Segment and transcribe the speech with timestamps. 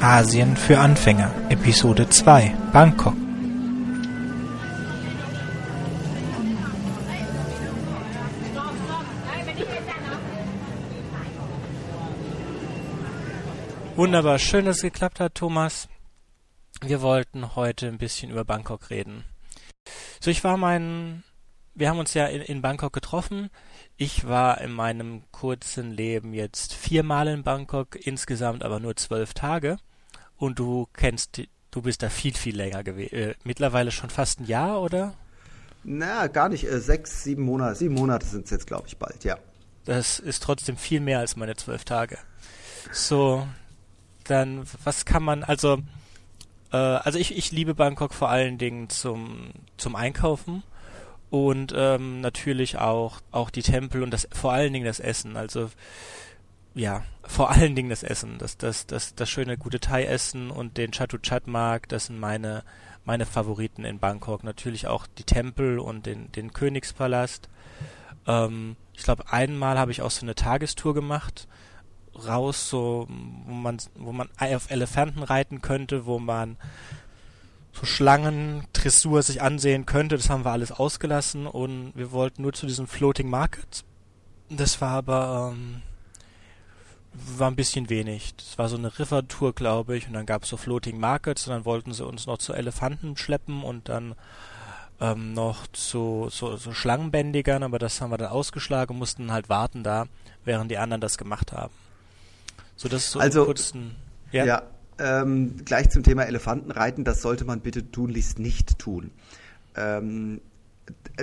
[0.00, 3.14] Asien für Anfänger Episode 2 Bangkok
[14.00, 15.86] Wunderbar, schön, dass es geklappt hat, Thomas.
[16.80, 19.24] Wir wollten heute ein bisschen über Bangkok reden.
[20.20, 21.22] So, ich war mein,
[21.74, 23.50] wir haben uns ja in, in Bangkok getroffen.
[23.96, 29.78] Ich war in meinem kurzen Leben jetzt viermal in Bangkok, insgesamt aber nur zwölf Tage.
[30.36, 33.14] Und du kennst, du bist da viel, viel länger gewesen.
[33.14, 35.14] Äh, mittlerweile schon fast ein Jahr, oder?
[35.84, 36.64] Na, gar nicht.
[36.64, 37.76] Äh, sechs, sieben Monate.
[37.76, 39.38] Sieben Monate sind es jetzt, glaube ich, bald, ja.
[39.84, 42.18] Das ist trotzdem viel mehr als meine zwölf Tage.
[42.92, 43.46] So,
[44.24, 45.78] dann, was kann man, also,
[46.72, 50.62] äh, also ich, ich liebe Bangkok vor allen Dingen zum, zum Einkaufen
[51.30, 55.36] und ähm, natürlich auch, auch die Tempel und das, vor allen Dingen das Essen.
[55.36, 55.70] Also,
[56.74, 60.92] ja, vor allen Dingen das Essen, das, das, das, das schöne gute Thai-Essen und den
[60.92, 62.64] Chatuchat-Markt, das sind meine,
[63.04, 64.42] meine Favoriten in Bangkok.
[64.42, 67.48] Natürlich auch die Tempel und den, den Königspalast.
[68.26, 71.46] Ähm, ich glaube, einmal habe ich auch so eine Tagestour gemacht,
[72.26, 76.56] raus, so, wo man, wo man auf Elefanten reiten könnte, wo man
[77.80, 80.16] so Schlangen, Dressur sich ansehen könnte.
[80.16, 83.84] Das haben wir alles ausgelassen und wir wollten nur zu diesem Floating Market.
[84.50, 85.82] Das war aber, ähm,
[87.12, 88.34] war ein bisschen wenig.
[88.36, 91.54] Das war so eine River-Tour, glaube ich, und dann gab es so Floating Markets und
[91.54, 94.14] dann wollten sie uns noch zu Elefanten schleppen und dann
[95.00, 99.48] ähm, noch zu so, so Schlangenbändigern, aber das haben wir dann ausgeschlagen und mussten halt
[99.48, 100.06] warten da,
[100.44, 101.72] während die anderen das gemacht haben.
[102.76, 103.96] So, das ist so also, kurzen,
[104.32, 104.44] ja.
[104.44, 104.62] ja
[105.00, 109.10] ähm, gleich zum Thema Elefantenreiten, das sollte man bitte tunlichst nicht tun.
[109.74, 110.40] Ähm,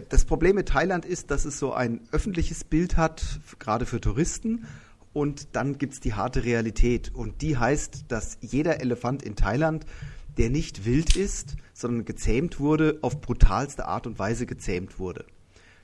[0.09, 4.66] das Problem mit Thailand ist, dass es so ein öffentliches Bild hat, gerade für Touristen,
[5.14, 7.14] und dann gibt es die harte Realität.
[7.14, 9.86] Und die heißt, dass jeder Elefant in Thailand,
[10.37, 15.26] der nicht wild ist, sondern gezähmt wurde, auf brutalste Art und Weise gezähmt wurde.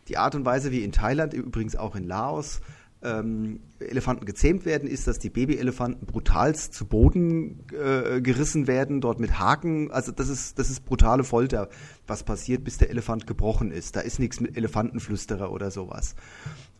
[0.07, 2.61] Die Art und Weise, wie in Thailand, übrigens auch in Laos,
[3.03, 9.19] ähm, Elefanten gezähmt werden, ist, dass die Babyelefanten brutalst zu Boden äh, gerissen werden, dort
[9.19, 9.91] mit Haken.
[9.91, 11.69] Also das ist, das ist brutale Folter,
[12.07, 13.95] was passiert, bis der Elefant gebrochen ist.
[13.95, 16.15] Da ist nichts mit Elefantenflüsterer oder sowas.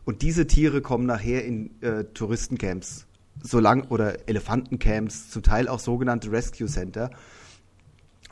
[0.04, 3.06] Und diese Tiere kommen nachher in äh, Touristencamps,
[3.42, 7.10] solang oder Elefantencamps, zum Teil auch sogenannte Rescue Center.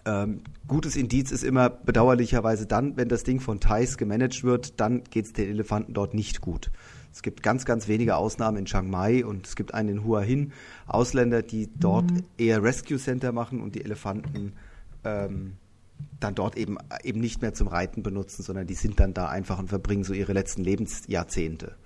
[0.05, 5.05] Ähm, gutes Indiz ist immer bedauerlicherweise dann, wenn das Ding von Thais gemanagt wird, dann
[5.05, 6.71] geht es den Elefanten dort nicht gut.
[7.13, 10.21] Es gibt ganz, ganz wenige Ausnahmen in Chiang Mai und es gibt einen in Hua
[10.23, 10.53] Hin,
[10.87, 12.25] Ausländer, die dort mhm.
[12.39, 14.55] eher Rescue Center machen und die Elefanten
[15.05, 15.55] ähm,
[16.21, 19.59] dann dort eben, eben nicht mehr zum Reiten benutzen, sondern die sind dann da einfach
[19.59, 21.77] und verbringen so ihre letzten Lebensjahrzehnte.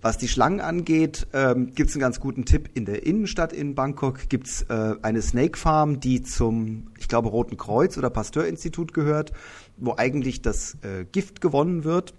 [0.00, 2.68] Was die Schlangen angeht, ähm, gibt es einen ganz guten Tipp.
[2.74, 7.30] In der Innenstadt in Bangkok gibt es äh, eine Snake Farm, die zum, ich glaube,
[7.30, 9.32] Roten Kreuz oder Pasteur-Institut gehört,
[9.78, 12.12] wo eigentlich das äh, Gift gewonnen wird.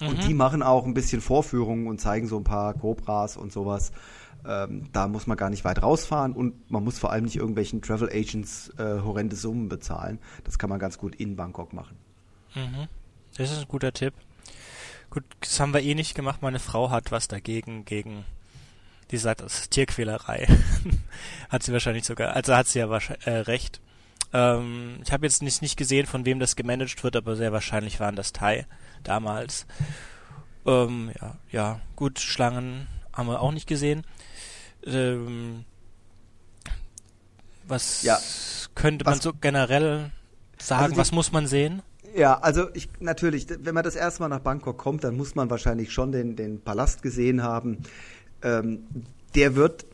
[0.00, 0.08] Mhm.
[0.08, 3.92] Und die machen auch ein bisschen Vorführungen und zeigen so ein paar Cobras und sowas.
[4.46, 7.80] Ähm, da muss man gar nicht weit rausfahren und man muss vor allem nicht irgendwelchen
[7.80, 10.18] Travel Agents äh, horrende Summen bezahlen.
[10.44, 11.96] Das kann man ganz gut in Bangkok machen.
[12.54, 12.88] Mhm.
[13.36, 14.12] Das ist ein guter Tipp.
[15.08, 16.42] Gut, das haben wir eh nicht gemacht.
[16.42, 18.24] Meine Frau hat was dagegen, gegen,
[19.10, 20.46] die sagt, das ist Tierquälerei.
[21.48, 23.80] hat sie wahrscheinlich sogar, also hat sie ja wahrscheinlich, äh, recht.
[24.32, 27.98] Ähm, ich habe jetzt nicht, nicht gesehen, von wem das gemanagt wird, aber sehr wahrscheinlich
[27.98, 28.66] waren das Thai
[29.04, 29.66] damals.
[30.66, 34.02] Ähm, ja, ja, gut, Schlangen haben wir auch nicht gesehen.
[34.84, 35.64] Ähm,
[37.66, 38.18] was ja.
[38.74, 40.10] könnte man was, so generell
[40.58, 40.84] sagen?
[40.84, 41.82] Also was muss man sehen?
[42.14, 45.50] Ja, also ich natürlich, wenn man das erste Mal nach Bangkok kommt, dann muss man
[45.50, 47.78] wahrscheinlich schon den, den Palast gesehen haben.
[48.42, 48.84] Ähm,
[49.34, 49.86] der wird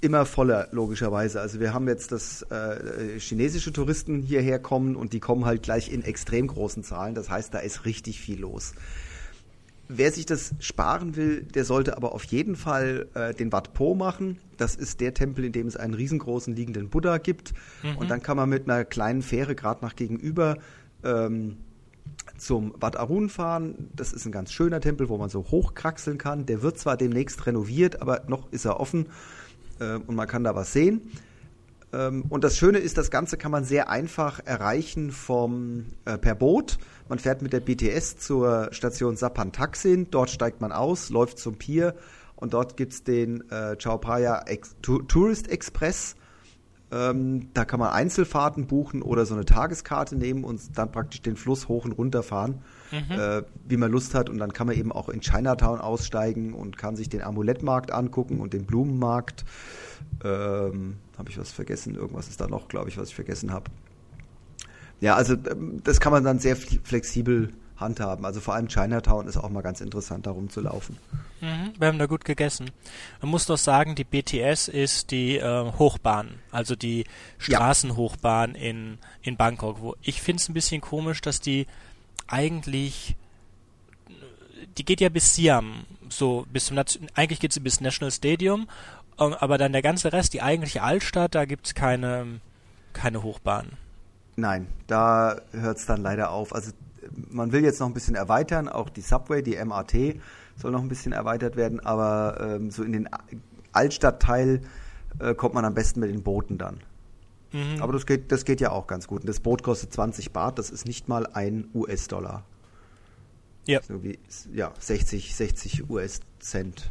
[0.00, 1.40] immer voller, logischerweise.
[1.40, 5.92] Also wir haben jetzt, dass äh, chinesische Touristen hierher kommen und die kommen halt gleich
[5.92, 7.14] in extrem großen Zahlen.
[7.14, 8.74] Das heißt, da ist richtig viel los.
[9.90, 13.94] Wer sich das sparen will, der sollte aber auf jeden Fall äh, den Wat Po
[13.94, 14.38] machen.
[14.58, 17.54] Das ist der Tempel, in dem es einen riesengroßen liegenden Buddha gibt.
[17.82, 17.96] Mhm.
[17.96, 20.58] Und dann kann man mit einer kleinen Fähre gerade nach gegenüber
[21.02, 21.56] ähm,
[22.36, 23.88] zum Wat Arun fahren.
[23.96, 26.44] Das ist ein ganz schöner Tempel, wo man so hochkraxeln kann.
[26.44, 29.06] Der wird zwar demnächst renoviert, aber noch ist er offen
[29.80, 31.10] äh, und man kann da was sehen.
[31.92, 36.34] Ähm, und das Schöne ist, das Ganze kann man sehr einfach erreichen vom, äh, per
[36.34, 36.78] Boot.
[37.08, 41.94] Man fährt mit der BTS zur Station Sapantaksin, dort steigt man aus, läuft zum Pier
[42.36, 46.14] und dort gibt es den äh, Phraya Ex Tourist Express.
[46.90, 51.36] Ähm, da kann man Einzelfahrten buchen oder so eine Tageskarte nehmen und dann praktisch den
[51.36, 53.18] Fluss hoch und runter fahren, mhm.
[53.18, 54.30] äh, wie man Lust hat.
[54.30, 58.40] Und dann kann man eben auch in Chinatown aussteigen und kann sich den Amulettmarkt angucken
[58.40, 59.44] und den Blumenmarkt.
[60.24, 61.94] Ähm, habe ich was vergessen?
[61.94, 63.70] Irgendwas ist da noch, glaube ich, was ich vergessen habe.
[65.00, 68.24] Ja, also ähm, das kann man dann sehr flexibel handhaben.
[68.24, 70.96] Also vor allem Chinatown ist auch mal ganz interessant, da rumzulaufen.
[71.40, 72.70] Mhm, wir haben da gut gegessen.
[73.20, 77.04] Man muss doch sagen, die BTS ist die äh, Hochbahn, also die
[77.38, 78.60] Straßenhochbahn ja.
[78.60, 79.80] in, in Bangkok.
[79.80, 81.66] Wo ich finde es ein bisschen komisch, dass die
[82.26, 83.16] eigentlich
[84.76, 86.78] die geht ja bis Siam, so bis zum
[87.14, 88.68] eigentlich geht sie bis National Stadium,
[89.18, 92.40] ähm, aber dann der ganze Rest, die eigentliche Altstadt, da gibt es keine
[92.92, 93.72] keine Hochbahn.
[94.36, 96.54] Nein, da hört es dann leider auf.
[96.54, 96.72] Also
[97.30, 100.20] man will jetzt noch ein bisschen erweitern, auch die Subway, die MRT
[100.56, 103.08] soll noch ein bisschen erweitert werden, aber ähm, so in den
[103.72, 104.62] Altstadtteil
[105.20, 106.80] äh, kommt man am besten mit den Booten dann.
[107.52, 107.80] Mhm.
[107.80, 109.22] Aber das geht, das geht ja auch ganz gut.
[109.22, 112.44] Und das Boot kostet 20 Baht, das ist nicht mal ein US-Dollar.
[113.66, 113.82] Ja.
[113.82, 114.18] So wie,
[114.52, 116.90] ja, 60, 60 US-Cent.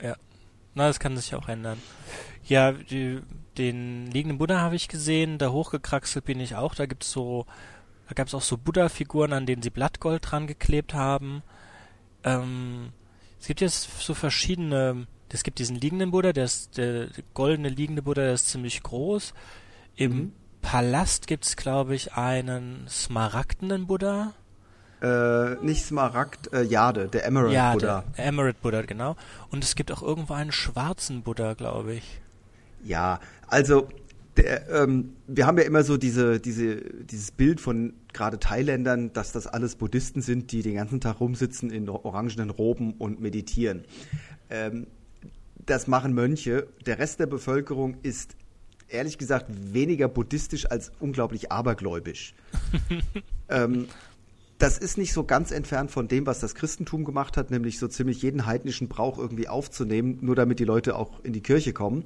[0.00, 0.16] Ja.
[0.74, 1.78] Na, das kann sich auch ändern.
[2.44, 3.20] Ja, die,
[3.56, 6.74] den liegenden Buddha habe ich gesehen, da hochgekraxelt bin ich auch.
[6.74, 7.46] Da gibt's so
[8.08, 11.42] da gab es auch so Buddha-Figuren, an denen sie Blattgold dran geklebt haben.
[12.24, 12.92] Ähm,
[13.40, 15.06] es gibt jetzt so verschiedene.
[15.28, 19.34] Es gibt diesen liegenden Buddha, der ist der, goldene liegende Buddha, der ist ziemlich groß.
[19.96, 20.32] Im mhm.
[20.62, 24.34] Palast gibt es, glaube ich, einen smaragdenen Buddha.
[25.02, 28.04] Äh, nicht Smaragd, äh, Jade, der Emerald ja, Buddha.
[28.16, 29.16] Der Emerald Buddha, genau.
[29.50, 32.20] Und es gibt auch irgendwo einen schwarzen Buddha, glaube ich.
[32.82, 33.88] Ja, also
[34.36, 39.32] der, ähm, wir haben ja immer so diese, diese, dieses Bild von gerade Thailändern, dass
[39.32, 43.84] das alles Buddhisten sind, die den ganzen Tag rumsitzen in orangenen Roben und meditieren.
[44.50, 44.86] Ähm,
[45.64, 46.68] das machen Mönche.
[46.84, 48.36] Der Rest der Bevölkerung ist
[48.88, 52.34] ehrlich gesagt weniger buddhistisch als unglaublich abergläubisch.
[53.48, 53.88] ähm,
[54.58, 57.88] das ist nicht so ganz entfernt von dem, was das Christentum gemacht hat, nämlich so
[57.88, 62.04] ziemlich jeden heidnischen Brauch irgendwie aufzunehmen, nur damit die Leute auch in die Kirche kommen.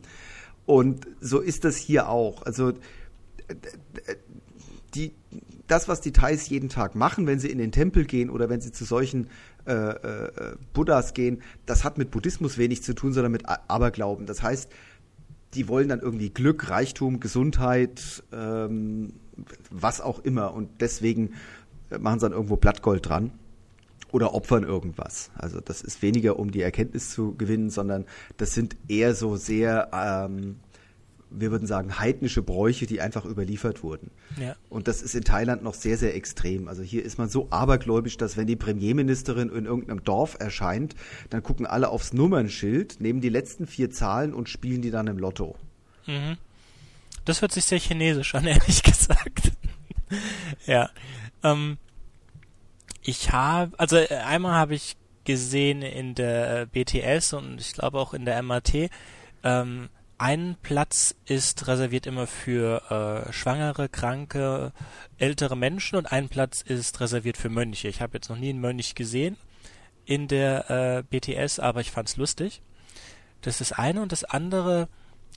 [0.67, 2.43] Und so ist das hier auch.
[2.43, 2.73] Also
[4.95, 5.13] die,
[5.67, 8.61] das, was die Thais jeden Tag machen, wenn sie in den Tempel gehen oder wenn
[8.61, 9.29] sie zu solchen
[9.67, 14.27] äh, äh, Buddhas gehen, das hat mit Buddhismus wenig zu tun, sondern mit Aberglauben.
[14.27, 14.71] Das heißt,
[15.55, 19.15] die wollen dann irgendwie Glück, Reichtum, Gesundheit, ähm,
[19.71, 20.55] was auch immer.
[20.55, 21.35] Und deswegen
[21.99, 23.33] machen sie dann irgendwo Blattgold dran
[24.13, 25.31] oder opfern irgendwas.
[25.35, 29.91] Also das ist weniger, um die Erkenntnis zu gewinnen, sondern das sind eher so sehr,
[29.93, 30.57] ähm,
[31.31, 34.11] wir würden sagen, heidnische Bräuche, die einfach überliefert wurden.
[34.41, 34.57] Ja.
[34.69, 36.67] Und das ist in Thailand noch sehr, sehr extrem.
[36.67, 40.97] Also hier ist man so abergläubisch, dass wenn die Premierministerin in irgendeinem Dorf erscheint,
[41.31, 45.19] dann gucken alle aufs Nummernschild, nehmen die letzten vier Zahlen und spielen die dann im
[45.19, 45.57] Lotto.
[46.07, 46.37] Mhm.
[47.25, 49.53] Das hört sich sehr chinesisch an, ehrlich gesagt.
[50.67, 50.91] ja.
[51.43, 51.79] Ähm,
[53.11, 58.15] ich habe, also äh, einmal habe ich gesehen in der BTS und ich glaube auch
[58.15, 58.91] in der MAT,
[59.43, 64.73] ähm, ein Platz ist reserviert immer für äh, schwangere, kranke,
[65.19, 67.89] ältere Menschen und ein Platz ist reserviert für Mönche.
[67.89, 69.37] Ich habe jetzt noch nie einen Mönch gesehen
[70.05, 72.63] in der äh, BTS, aber ich fand's lustig.
[73.41, 74.89] Das ist das eine und das andere,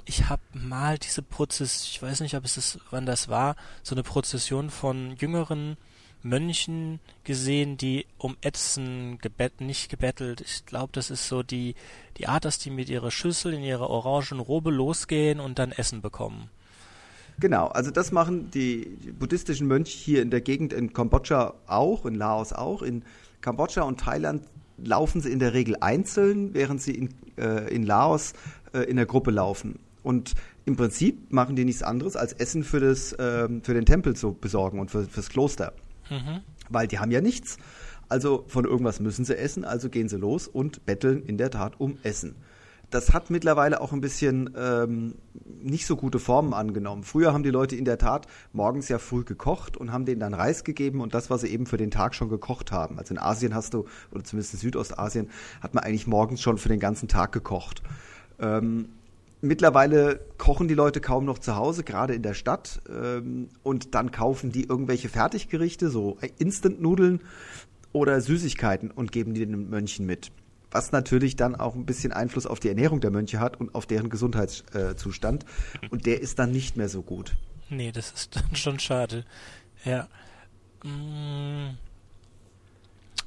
[0.04, 3.96] ich habe mal diese Prozess, ich weiß nicht, ob es das, wann das war, so
[3.96, 5.78] eine Prozession von jüngeren
[6.24, 10.42] Mönchen gesehen, die um Ätzen gebett, nicht gebettelt.
[10.42, 11.76] Ich glaube, das ist so die,
[12.18, 16.02] die Art, dass die mit ihrer Schüssel in ihrer orangen Robe losgehen und dann Essen
[16.02, 16.50] bekommen.
[17.40, 22.16] Genau, also das machen die buddhistischen Mönche hier in der Gegend in Kambodscha auch, in
[22.16, 22.82] Laos auch.
[22.82, 23.04] In
[23.42, 24.44] Kambodscha und Thailand
[24.78, 28.34] laufen sie in der Regel einzeln, während sie in, äh, in Laos
[28.74, 29.80] äh, in der Gruppe laufen.
[30.04, 30.34] Und
[30.66, 34.34] im Prinzip machen die nichts anderes, als Essen für, das, äh, für den Tempel zu
[34.34, 35.74] besorgen und für, fürs Kloster.
[36.14, 36.42] Mhm.
[36.70, 37.58] Weil die haben ja nichts.
[38.10, 41.80] Also von irgendwas müssen sie essen, also gehen sie los und betteln in der Tat
[41.80, 42.36] um Essen.
[42.92, 45.16] Das hat mittlerweile auch ein bisschen ähm,
[45.64, 47.04] nicht so gute Formen angenommen.
[47.04, 50.36] Früher haben die Leute in der Tat morgens ja früh gekocht und haben denen dann
[50.36, 53.00] Reis gegeben und das, was sie eben für den Tag schon gekocht haben.
[53.00, 56.70] Also in Asien hast du, oder zumindest in Südostasien, hat man eigentlich morgens schon für
[56.70, 57.82] den ganzen Tag gekocht.
[58.40, 58.90] Ähm,
[59.46, 62.80] Mittlerweile kochen die Leute kaum noch zu Hause, gerade in der Stadt.
[62.90, 67.20] Ähm, und dann kaufen die irgendwelche Fertiggerichte, so Instant-Nudeln
[67.92, 70.32] oder Süßigkeiten und geben die den Mönchen mit.
[70.72, 73.86] Was natürlich dann auch ein bisschen Einfluss auf die Ernährung der Mönche hat und auf
[73.86, 75.44] deren Gesundheitszustand.
[75.90, 77.36] Und der ist dann nicht mehr so gut.
[77.70, 79.26] Nee, das ist dann schon schade.
[79.84, 80.08] Ja.
[80.86, 81.78] Mm.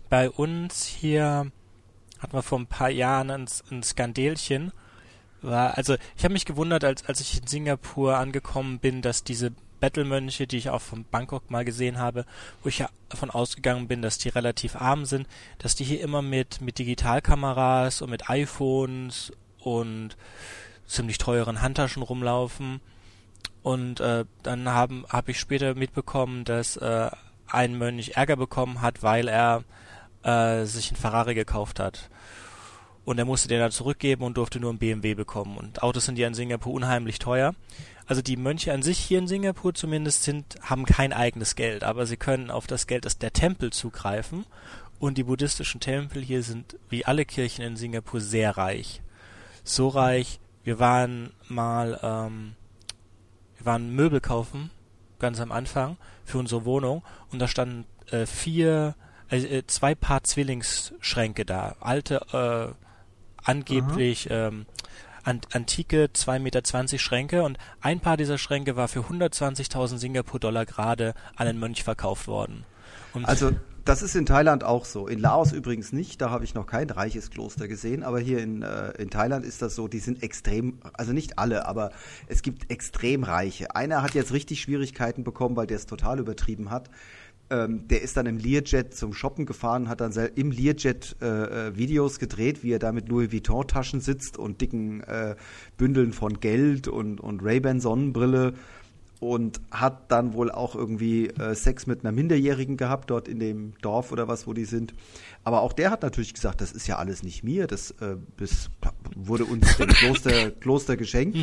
[0.09, 1.53] Bei uns hier
[2.21, 4.73] hatten wir vor ein paar Jahren ein, ein Skandelchen
[5.47, 9.53] war, also ich habe mich gewundert, als, als ich in Singapur angekommen bin, dass diese
[9.81, 12.25] Battle-Mönche, die ich auch von Bangkok mal gesehen habe,
[12.63, 16.23] wo ich ja davon ausgegangen bin, dass die relativ arm sind, dass die hier immer
[16.23, 20.17] mit, mit Digitalkameras und mit iPhones und
[20.87, 22.81] ziemlich teuren Handtaschen rumlaufen.
[23.63, 27.11] Und äh, dann habe ich später mitbekommen, dass äh,
[27.49, 29.65] ein Mönch Ärger bekommen hat, weil er
[30.23, 32.09] äh, sich ein Ferrari gekauft hat.
[33.07, 35.57] Und er musste den dann zurückgeben und durfte nur ein BMW bekommen.
[35.57, 37.55] Und Autos sind ja in Singapur unheimlich teuer.
[38.05, 42.05] Also die Mönche an sich hier in Singapur zumindest sind, haben kein eigenes Geld, aber
[42.07, 44.45] sie können auf das Geld des der Tempel zugreifen.
[44.99, 49.03] Und die buddhistischen Tempel hier sind, wie alle Kirchen in Singapur, sehr reich.
[49.63, 52.57] So reich, wir waren mal, ähm,
[53.57, 54.71] wir waren Möbel kaufen,
[55.21, 58.97] ganz am Anfang, für unsere Wohnung, und da standen äh, vier,
[59.29, 62.86] äh, zwei Paar Zwillingsschränke da, alte, äh,
[63.47, 64.67] angeblich ähm,
[65.25, 71.49] antike 2,20 Meter Schränke und ein paar dieser Schränke war für 120.000 Singapur-Dollar gerade an
[71.49, 72.65] einen Mönch verkauft worden.
[73.13, 73.53] Und also
[73.87, 75.07] das ist in Thailand auch so.
[75.07, 78.63] In Laos übrigens nicht, da habe ich noch kein reiches Kloster gesehen, aber hier in,
[78.63, 81.93] äh, in Thailand ist das so, die sind extrem, also nicht alle, aber
[82.27, 83.77] es gibt extrem reiche.
[83.77, 86.91] Einer hat jetzt richtig Schwierigkeiten bekommen, weil der es total übertrieben hat.
[87.49, 91.77] Ähm, der ist dann im Learjet zum Shoppen gefahren, hat dann im Learjet äh, äh,
[91.77, 95.37] Videos gedreht, wie er da mit Louis Vuitton-Taschen sitzt und dicken äh,
[95.77, 98.55] Bündeln von Geld und, und Ray-Ban Sonnenbrille
[99.21, 103.75] und hat dann wohl auch irgendwie äh, Sex mit einer Minderjährigen gehabt, dort in dem
[103.81, 104.95] Dorf oder was, wo die sind.
[105.45, 108.71] Aber auch der hat natürlich gesagt, das ist ja alles nicht mir, das, äh, das
[109.15, 111.39] wurde uns dem Kloster, Kloster geschenkt.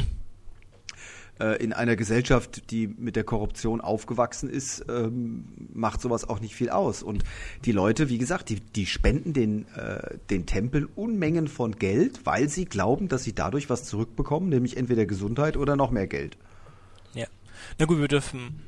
[1.44, 6.56] Äh, in einer Gesellschaft, die mit der Korruption aufgewachsen ist, ähm, macht sowas auch nicht
[6.56, 7.04] viel aus.
[7.04, 7.24] Und
[7.66, 12.48] die Leute, wie gesagt, die, die spenden den, äh, den Tempeln Unmengen von Geld, weil
[12.48, 16.38] sie glauben, dass sie dadurch was zurückbekommen, nämlich entweder Gesundheit oder noch mehr Geld.
[17.14, 17.26] Ja.
[17.78, 18.62] Na gut, wir dürfen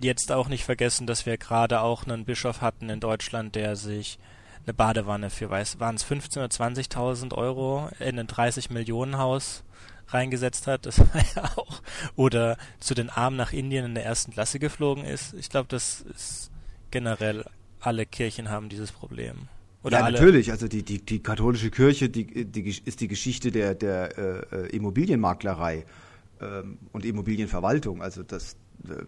[0.00, 4.18] jetzt auch nicht vergessen, dass wir gerade auch einen Bischof hatten in Deutschland, der sich
[4.64, 9.62] eine Badewanne für, weiß, waren es 15.000 oder 20.000 Euro in ein 30 Millionen Haus
[10.08, 11.82] reingesetzt hat, das war ja auch,
[12.16, 15.34] oder zu den Armen nach Indien in der ersten Klasse geflogen ist.
[15.34, 16.50] Ich glaube, das ist
[16.90, 17.44] generell,
[17.80, 19.48] alle Kirchen haben dieses Problem.
[19.82, 20.50] Oder ja, alle natürlich.
[20.50, 24.18] Also die, die, die katholische Kirche die, die ist die Geschichte der, der
[24.52, 25.86] äh, Immobilienmaklerei
[26.40, 28.02] ähm, und Immobilienverwaltung.
[28.02, 28.56] Also das
[28.88, 29.04] äh,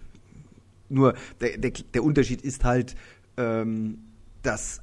[0.89, 2.95] nur der, der, der Unterschied ist halt,
[3.37, 3.99] ähm,
[4.43, 4.83] dass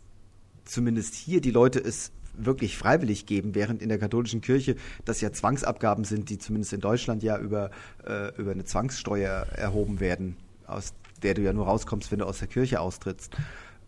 [0.65, 4.75] zumindest hier die Leute es wirklich freiwillig geben, während in der katholischen Kirche
[5.05, 7.71] das ja Zwangsabgaben sind, die zumindest in Deutschland ja über,
[8.05, 12.39] äh, über eine Zwangssteuer erhoben werden, aus der du ja nur rauskommst, wenn du aus
[12.39, 13.35] der Kirche austrittst.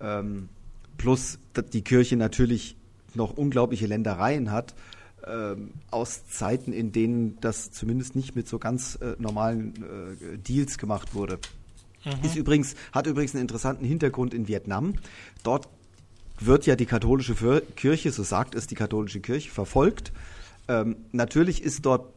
[0.01, 0.49] Ähm,
[0.97, 1.39] plus
[1.73, 2.75] die Kirche natürlich
[3.15, 4.75] noch unglaubliche Ländereien hat,
[5.27, 10.77] ähm, aus Zeiten, in denen das zumindest nicht mit so ganz äh, normalen äh, Deals
[10.77, 11.39] gemacht wurde.
[12.05, 12.25] Mhm.
[12.25, 14.93] Ist übrigens, hat übrigens einen interessanten Hintergrund in Vietnam.
[15.43, 15.67] Dort
[16.39, 17.35] wird ja die katholische
[17.75, 20.11] Kirche, so sagt es die katholische Kirche, verfolgt.
[20.67, 22.13] Ähm, natürlich ist dort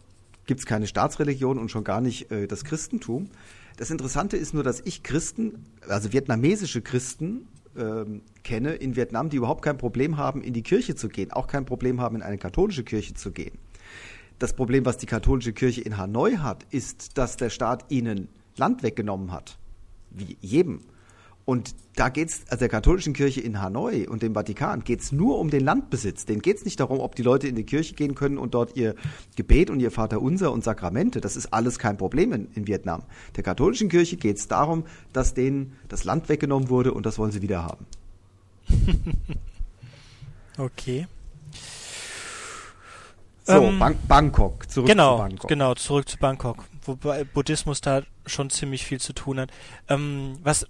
[0.47, 3.31] gibt es keine Staatsreligion und schon gar nicht äh, das Christentum.
[3.77, 9.37] Das Interessante ist nur, dass ich Christen, also vietnamesische Christen ähm, kenne in Vietnam, die
[9.37, 12.39] überhaupt kein Problem haben, in die Kirche zu gehen, auch kein Problem haben, in eine
[12.39, 13.59] katholische Kirche zu gehen.
[14.39, 18.83] Das Problem, was die katholische Kirche in Hanoi hat, ist, dass der Staat ihnen Land
[18.83, 19.57] weggenommen hat.
[20.11, 20.81] Wie jedem.
[21.45, 25.13] Und da geht es, also der katholischen Kirche in Hanoi und dem Vatikan geht es
[25.13, 26.25] nur um den Landbesitz.
[26.25, 28.77] Denen geht es nicht darum, ob die Leute in die Kirche gehen können und dort
[28.77, 28.95] ihr
[29.37, 31.21] Gebet und ihr Vaterunser und Sakramente.
[31.21, 33.03] Das ist alles kein Problem in, in Vietnam.
[33.37, 37.33] Der katholischen Kirche geht es darum, dass denen das Land weggenommen wurde und das wollen
[37.33, 37.87] sie wieder haben.
[40.59, 41.07] okay.
[43.45, 45.49] So, ähm, Bang Bangkok, zurück genau, zu Bangkok.
[45.49, 49.51] Genau, zurück zu Bangkok, wobei Buddhismus da schon ziemlich viel zu tun hat.
[49.89, 50.67] Ähm, was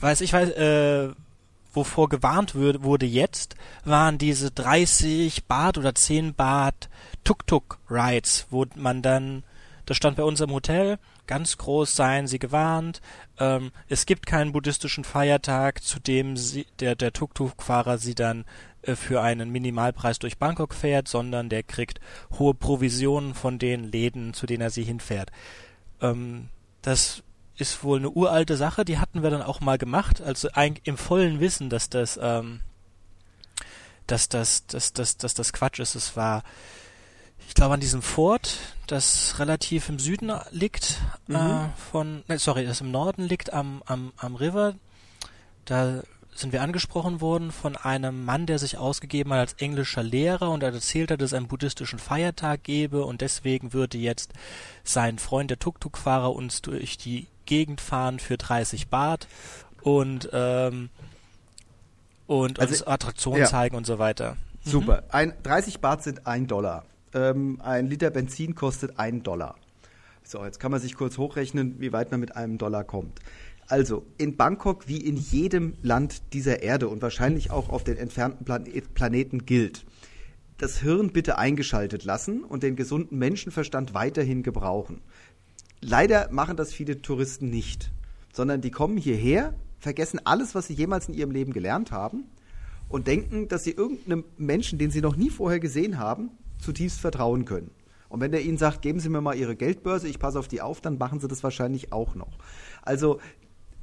[0.00, 1.08] weiß ich weiß, äh,
[1.72, 6.88] wovor gewarnt würde, wurde jetzt, waren diese 30 Bad oder 10 Bad
[7.24, 9.44] Tuk-Tuk-Rides, wo man dann,
[9.86, 13.00] das stand bei uns im Hotel, ganz groß seien sie gewarnt,
[13.38, 18.44] ähm, es gibt keinen buddhistischen Feiertag, zu dem sie, der, der Tuk-Tuk-Fahrer sie dann
[18.82, 22.00] äh, für einen Minimalpreis durch Bangkok fährt, sondern der kriegt
[22.38, 25.30] hohe Provisionen von den Läden, zu denen er sie hinfährt.
[26.00, 26.48] Ähm,
[26.82, 27.22] das
[27.58, 30.48] ist wohl eine uralte Sache, die hatten wir dann auch mal gemacht, also
[30.84, 32.60] im vollen Wissen, dass das, ähm,
[34.06, 35.94] dass das, dass, dass, dass das Quatsch ist.
[35.94, 36.44] Es war,
[37.46, 41.36] ich glaube, an diesem Fort, das relativ im Süden liegt, äh, mhm.
[41.36, 44.74] äh, von, ne, sorry, das im Norden liegt am, am, am River.
[45.64, 46.02] Da
[46.38, 50.62] sind wir angesprochen worden von einem Mann, der sich ausgegeben hat als englischer Lehrer und
[50.62, 54.32] er erzählt hat, dass es einen buddhistischen Feiertag gebe und deswegen würde jetzt
[54.84, 59.26] sein Freund, der Tuk-Tuk-Fahrer, uns durch die Gegend fahren für 30 Baht
[59.82, 60.90] und ähm,
[62.28, 63.46] und also, uns Attraktionen ja.
[63.46, 64.36] zeigen und so weiter.
[64.64, 64.70] Mhm.
[64.70, 65.02] Super.
[65.08, 66.84] Ein, 30 Baht sind ein Dollar.
[67.14, 69.56] Ähm, ein Liter Benzin kostet ein Dollar.
[70.22, 73.18] So, jetzt kann man sich kurz hochrechnen, wie weit man mit einem Dollar kommt.
[73.66, 78.44] Also in Bangkok wie in jedem Land dieser Erde und wahrscheinlich auch auf den entfernten
[78.94, 79.86] Planeten gilt.
[80.58, 85.00] Das Hirn bitte eingeschaltet lassen und den gesunden Menschenverstand weiterhin gebrauchen.
[85.80, 87.90] Leider machen das viele Touristen nicht,
[88.32, 92.24] sondern die kommen hierher, vergessen alles, was sie jemals in ihrem Leben gelernt haben
[92.88, 97.44] und denken, dass sie irgendeinem Menschen, den sie noch nie vorher gesehen haben, zutiefst vertrauen
[97.44, 97.70] können.
[98.08, 100.62] Und wenn der ihnen sagt, geben Sie mir mal Ihre Geldbörse, ich passe auf die
[100.62, 102.38] auf, dann machen sie das wahrscheinlich auch noch.
[102.82, 103.20] Also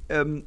[0.08, 0.44] ähm,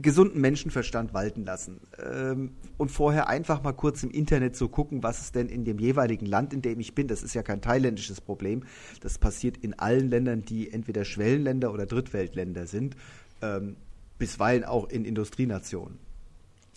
[0.00, 5.20] gesunden Menschenverstand walten lassen ähm, und vorher einfach mal kurz im Internet so gucken, was
[5.20, 8.20] es denn in dem jeweiligen Land, in dem ich bin, das ist ja kein thailändisches
[8.20, 8.62] Problem,
[9.00, 12.96] das passiert in allen Ländern, die entweder Schwellenländer oder Drittweltländer sind,
[13.42, 13.76] ähm,
[14.18, 15.98] bisweilen auch in Industrienationen.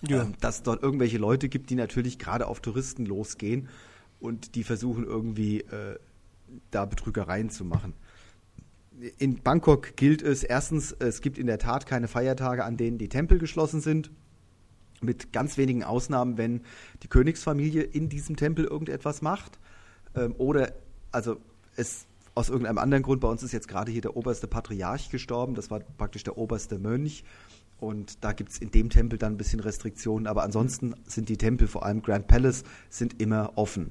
[0.08, 0.24] Ja.
[0.24, 3.70] Ähm, dass es dort irgendwelche Leute gibt, die natürlich gerade auf Touristen losgehen
[4.20, 6.00] und die versuchen irgendwie äh,
[6.72, 7.94] da Betrügereien zu machen
[9.18, 13.10] in Bangkok gilt es erstens, es gibt in der Tat keine Feiertage, an denen die
[13.10, 14.12] Tempel geschlossen sind.
[15.02, 16.62] Mit ganz wenigen Ausnahmen, wenn
[17.02, 19.60] die Königsfamilie in diesem Tempel irgendetwas macht.
[20.16, 20.74] Ähm, oder,
[21.12, 21.38] also
[21.76, 22.06] es
[22.36, 25.70] aus irgendeinem anderen Grund, bei uns ist jetzt gerade hier der oberste Patriarch gestorben, das
[25.70, 27.24] war praktisch der oberste Mönch.
[27.80, 31.38] Und da gibt es in dem Tempel dann ein bisschen Restriktionen, aber ansonsten sind die
[31.38, 33.90] Tempel, vor allem Grand Palace, sind immer offen.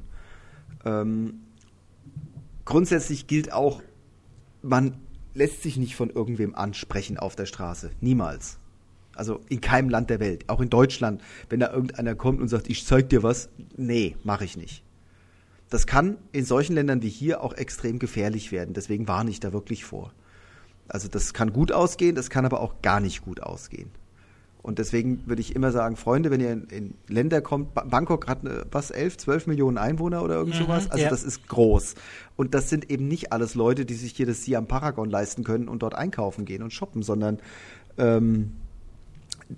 [0.84, 1.40] Ähm,
[2.64, 3.82] grundsätzlich gilt auch,
[4.62, 4.96] man
[5.34, 7.90] lässt sich nicht von irgendwem ansprechen auf der Straße.
[8.00, 8.58] Niemals.
[9.14, 10.48] Also in keinem Land der Welt.
[10.48, 13.48] Auch in Deutschland, wenn da irgendeiner kommt und sagt, ich zeig dir was.
[13.76, 14.82] Nee, mache ich nicht.
[15.68, 18.74] Das kann in solchen Ländern wie hier auch extrem gefährlich werden.
[18.74, 20.12] Deswegen warne ich da wirklich vor.
[20.88, 23.90] Also das kann gut ausgehen, das kann aber auch gar nicht gut ausgehen.
[24.62, 28.40] Und deswegen würde ich immer sagen, Freunde, wenn ihr in, in Länder kommt, Bangkok hat
[28.70, 31.10] was, 11, 12 Millionen Einwohner oder irgend mhm, sowas, also ja.
[31.10, 31.94] das ist groß.
[32.36, 35.68] Und das sind eben nicht alles Leute, die sich hier das Siam Paragon leisten können
[35.68, 37.38] und dort einkaufen gehen und shoppen, sondern
[37.96, 38.52] ähm,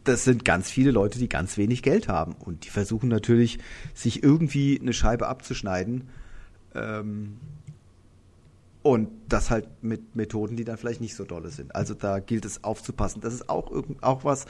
[0.04, 2.34] das sind ganz viele Leute, die ganz wenig Geld haben.
[2.38, 3.58] Und die versuchen natürlich,
[3.94, 6.08] sich irgendwie eine Scheibe abzuschneiden.
[6.74, 7.38] Ähm,
[8.82, 11.74] und das halt mit Methoden, die dann vielleicht nicht so dolle sind.
[11.74, 13.20] Also da gilt es aufzupassen.
[13.20, 14.46] Das ist auch, auch was,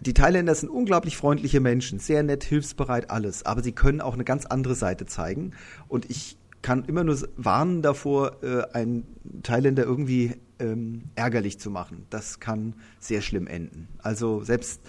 [0.00, 3.46] die Thailänder sind unglaublich freundliche Menschen, sehr nett, hilfsbereit, alles.
[3.46, 5.52] Aber sie können auch eine ganz andere Seite zeigen.
[5.88, 9.06] Und ich kann immer nur warnen davor, äh, einen
[9.42, 12.06] Thailänder irgendwie ähm, ärgerlich zu machen.
[12.10, 13.88] Das kann sehr schlimm enden.
[13.98, 14.80] Also selbst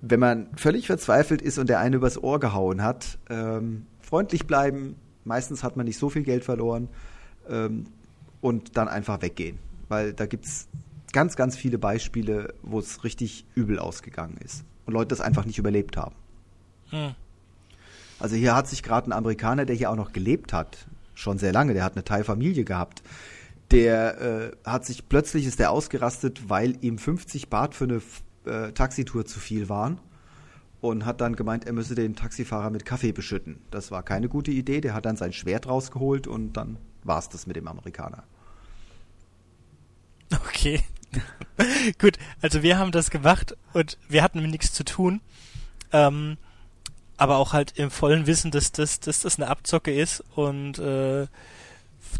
[0.00, 4.94] wenn man völlig verzweifelt ist und der eine übers Ohr gehauen hat, ähm, freundlich bleiben.
[5.24, 6.88] Meistens hat man nicht so viel Geld verloren
[7.48, 7.84] ähm,
[8.40, 9.58] und dann einfach weggehen.
[9.88, 10.68] Weil da gibt es
[11.12, 15.58] ganz, ganz viele Beispiele, wo es richtig übel ausgegangen ist und Leute das einfach nicht
[15.58, 16.14] überlebt haben.
[16.90, 17.14] Hm.
[18.18, 21.52] Also hier hat sich gerade ein Amerikaner, der hier auch noch gelebt hat, schon sehr
[21.52, 23.02] lange, der hat eine Teilfamilie gehabt,
[23.70, 28.02] der äh, hat sich plötzlich ist der ausgerastet, weil ihm 50 Baht für eine
[28.44, 30.00] äh, Taxitour zu viel waren
[30.80, 33.60] und hat dann gemeint, er müsse den Taxifahrer mit Kaffee beschütten.
[33.70, 34.80] Das war keine gute Idee.
[34.80, 38.24] Der hat dann sein Schwert rausgeholt und dann war es das mit dem Amerikaner.
[40.32, 40.80] Okay.
[41.98, 45.20] Gut, also wir haben das gemacht und wir hatten nichts zu tun.
[45.92, 46.36] Ähm,
[47.16, 51.26] aber auch halt im vollen Wissen, dass das, dass das eine Abzocke ist und äh,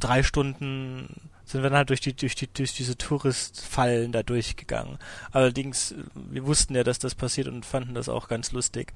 [0.01, 4.99] drei Stunden sind wir dann halt durch die durch die durch diese Touristfallen da durchgegangen.
[5.31, 8.93] Allerdings wir wussten ja, dass das passiert und fanden das auch ganz lustig.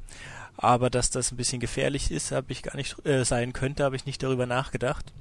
[0.57, 3.97] Aber dass das ein bisschen gefährlich ist, habe ich gar nicht äh, sein könnte, habe
[3.97, 5.13] ich nicht darüber nachgedacht.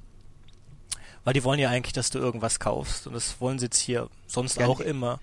[1.24, 3.08] Weil die wollen ja eigentlich, dass du irgendwas kaufst.
[3.08, 5.20] Und das wollen sie jetzt hier sonst ja, auch immer.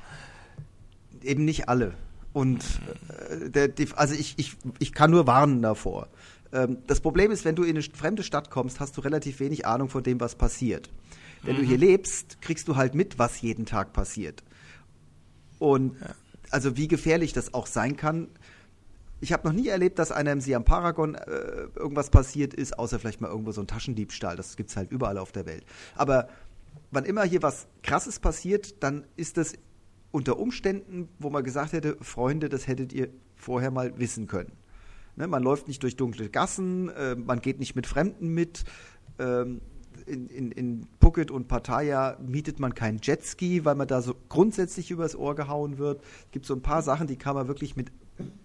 [1.22, 1.94] Eben nicht alle.
[2.32, 2.64] Und
[3.30, 6.08] äh, der, die, also ich, ich, ich kann nur warnen davor.
[6.52, 9.66] Ähm, das Problem ist, wenn du in eine fremde Stadt kommst, hast du relativ wenig
[9.66, 10.88] Ahnung von dem, was passiert.
[11.42, 11.60] Wenn mhm.
[11.60, 14.42] du hier lebst, kriegst du halt mit, was jeden Tag passiert.
[15.58, 16.14] Und ja.
[16.50, 18.28] also wie gefährlich das auch sein kann,
[19.20, 23.20] ich habe noch nie erlebt, dass einem Siam Paragon äh, irgendwas passiert ist, außer vielleicht
[23.20, 24.36] mal irgendwo so ein Taschendiebstahl.
[24.36, 25.64] Das gibt es halt überall auf der Welt.
[25.96, 26.28] Aber
[26.90, 29.54] wann immer hier was Krasses passiert, dann ist das
[30.10, 34.52] unter Umständen, wo man gesagt hätte, Freunde, das hättet ihr vorher mal wissen können.
[35.16, 38.64] Ne, man läuft nicht durch dunkle Gassen, äh, man geht nicht mit Fremden mit.
[39.18, 39.60] Ähm,
[40.06, 44.92] in, in, in Phuket und Pattaya mietet man kein Jetski, weil man da so grundsätzlich
[44.92, 46.02] übers Ohr gehauen wird.
[46.26, 47.90] Es gibt so ein paar Sachen, die kann man wirklich mit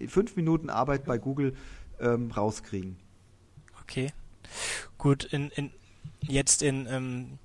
[0.08, 1.56] fünf Minuten Arbeit bei Google
[2.00, 2.98] ähm, rauskriegen.
[3.82, 4.14] Okay.
[4.98, 5.72] Gut, in, in,
[6.22, 7.40] jetzt in, ähm,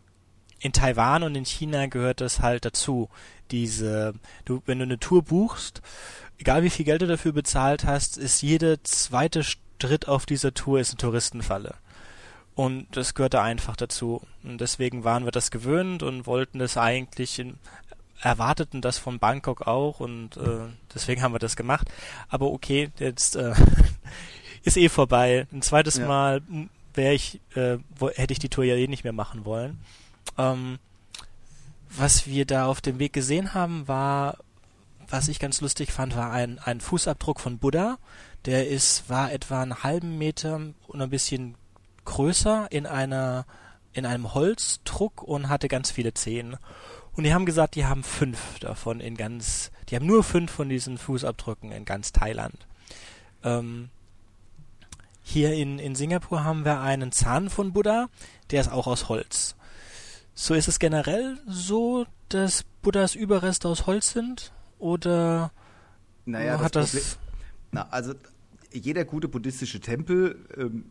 [0.61, 3.09] in Taiwan und in China gehört das halt dazu.
[3.51, 4.15] Diese,
[4.45, 5.81] du, wenn du eine Tour buchst,
[6.39, 10.81] egal wie viel Geld du dafür bezahlt hast, ist jede zweite Schritt auf dieser Tour
[10.81, 11.75] ist eine Touristenfalle.
[12.55, 14.21] Und das gehörte einfach dazu.
[14.43, 17.55] Und deswegen waren wir das gewöhnt und wollten das eigentlich in,
[18.21, 21.89] erwarteten das von Bangkok auch und äh, deswegen haben wir das gemacht.
[22.29, 23.55] Aber okay, jetzt äh,
[24.63, 25.47] ist eh vorbei.
[25.53, 26.07] Ein zweites ja.
[26.07, 26.43] Mal
[26.95, 27.79] wäre ich, äh,
[28.15, 29.79] hätte ich die Tour ja eh nicht mehr machen wollen.
[30.37, 30.79] Ähm,
[31.91, 34.39] was wir da auf dem Weg gesehen haben, war,
[35.09, 37.99] was ich ganz lustig fand, war ein, ein Fußabdruck von Buddha.
[38.45, 41.55] Der ist, war etwa einen halben Meter und ein bisschen
[42.05, 43.47] größer in einer
[43.93, 46.57] in einem Holzdruck und hatte ganz viele Zehen.
[47.19, 50.69] Und die haben gesagt, die haben fünf davon in ganz, die haben nur fünf von
[50.69, 52.55] diesen Fußabdrücken in ganz Thailand.
[53.43, 53.89] Ähm,
[55.21, 58.09] hier in, in Singapur haben wir einen Zahn von Buddha,
[58.53, 59.57] der ist auch aus Holz.
[60.33, 64.53] So ist es generell so, dass Buddhas Überreste aus Holz sind?
[64.79, 65.51] Oder
[66.25, 66.93] naja, hat das.
[66.93, 67.19] das
[67.73, 68.15] na, also
[68.73, 70.85] jeder gute buddhistische Tempel ähm,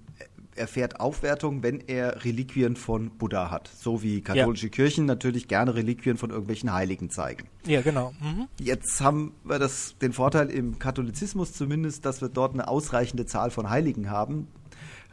[0.57, 3.69] erfährt Aufwertung, wenn er Reliquien von Buddha hat.
[3.75, 4.71] So wie katholische ja.
[4.71, 7.47] Kirchen natürlich gerne Reliquien von irgendwelchen Heiligen zeigen.
[7.65, 8.13] Ja, genau.
[8.19, 8.47] Mhm.
[8.59, 13.51] Jetzt haben wir das, den Vorteil im Katholizismus zumindest, dass wir dort eine ausreichende Zahl
[13.51, 14.47] von Heiligen haben,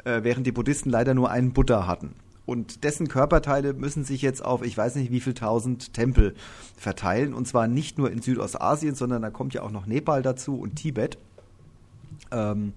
[0.05, 2.15] äh, während die Buddhisten leider nur einen Buddha hatten.
[2.47, 6.35] Und dessen Körperteile müssen sich jetzt auf, ich weiß nicht wie viel tausend Tempel
[6.77, 7.33] verteilen.
[7.33, 10.77] Und zwar nicht nur in Südostasien, sondern da kommt ja auch noch Nepal dazu und
[10.77, 11.17] Tibet.
[12.31, 12.75] Ähm,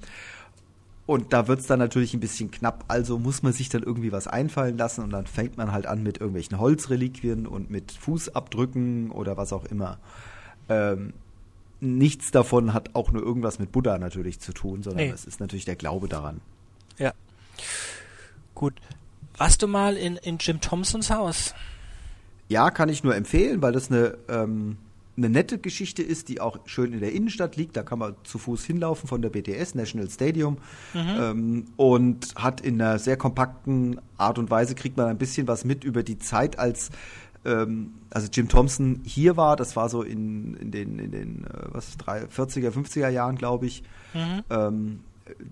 [1.08, 4.12] und da wird es dann natürlich ein bisschen knapp, also muss man sich dann irgendwie
[4.12, 9.12] was einfallen lassen und dann fängt man halt an mit irgendwelchen Holzreliquien und mit Fußabdrücken
[9.12, 10.00] oder was auch immer.
[10.68, 11.14] Ähm,
[11.80, 15.12] nichts davon hat auch nur irgendwas mit Buddha natürlich zu tun, sondern nee.
[15.12, 16.42] es ist natürlich der Glaube daran.
[16.98, 17.14] Ja.
[18.54, 18.74] Gut.
[19.38, 21.56] Warst du mal in, in Jim Thompsons Haus?
[22.50, 24.78] Ja, kann ich nur empfehlen, weil das eine ähm,
[25.18, 27.76] eine nette Geschichte ist, die auch schön in der Innenstadt liegt.
[27.76, 30.58] Da kann man zu Fuß hinlaufen von der BTS, National Stadium.
[30.94, 31.00] Mhm.
[31.20, 35.66] Ähm, und hat in einer sehr kompakten Art und Weise, kriegt man ein bisschen was
[35.66, 36.92] mit über die Zeit, als
[37.46, 39.56] ähm, also Jim Thompson hier war.
[39.56, 43.84] Das war so in, in den, in den äh, was, 40er, 50er Jahren, glaube ich.
[44.14, 44.44] Mhm.
[44.50, 45.00] Ähm,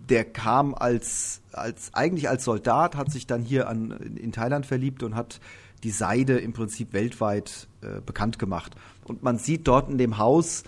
[0.10, 5.04] der kam als, als eigentlich als Soldat, hat sich dann hier an, in Thailand verliebt
[5.04, 5.40] und hat
[5.84, 8.76] die Seide im Prinzip weltweit äh, bekannt gemacht.
[9.06, 10.64] Und man sieht dort in dem Haus,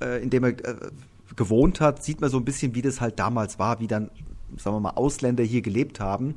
[0.00, 0.90] äh, in dem er äh,
[1.36, 4.10] gewohnt hat, sieht man so ein bisschen, wie das halt damals war, wie dann,
[4.56, 6.34] sagen wir mal, Ausländer hier gelebt haben.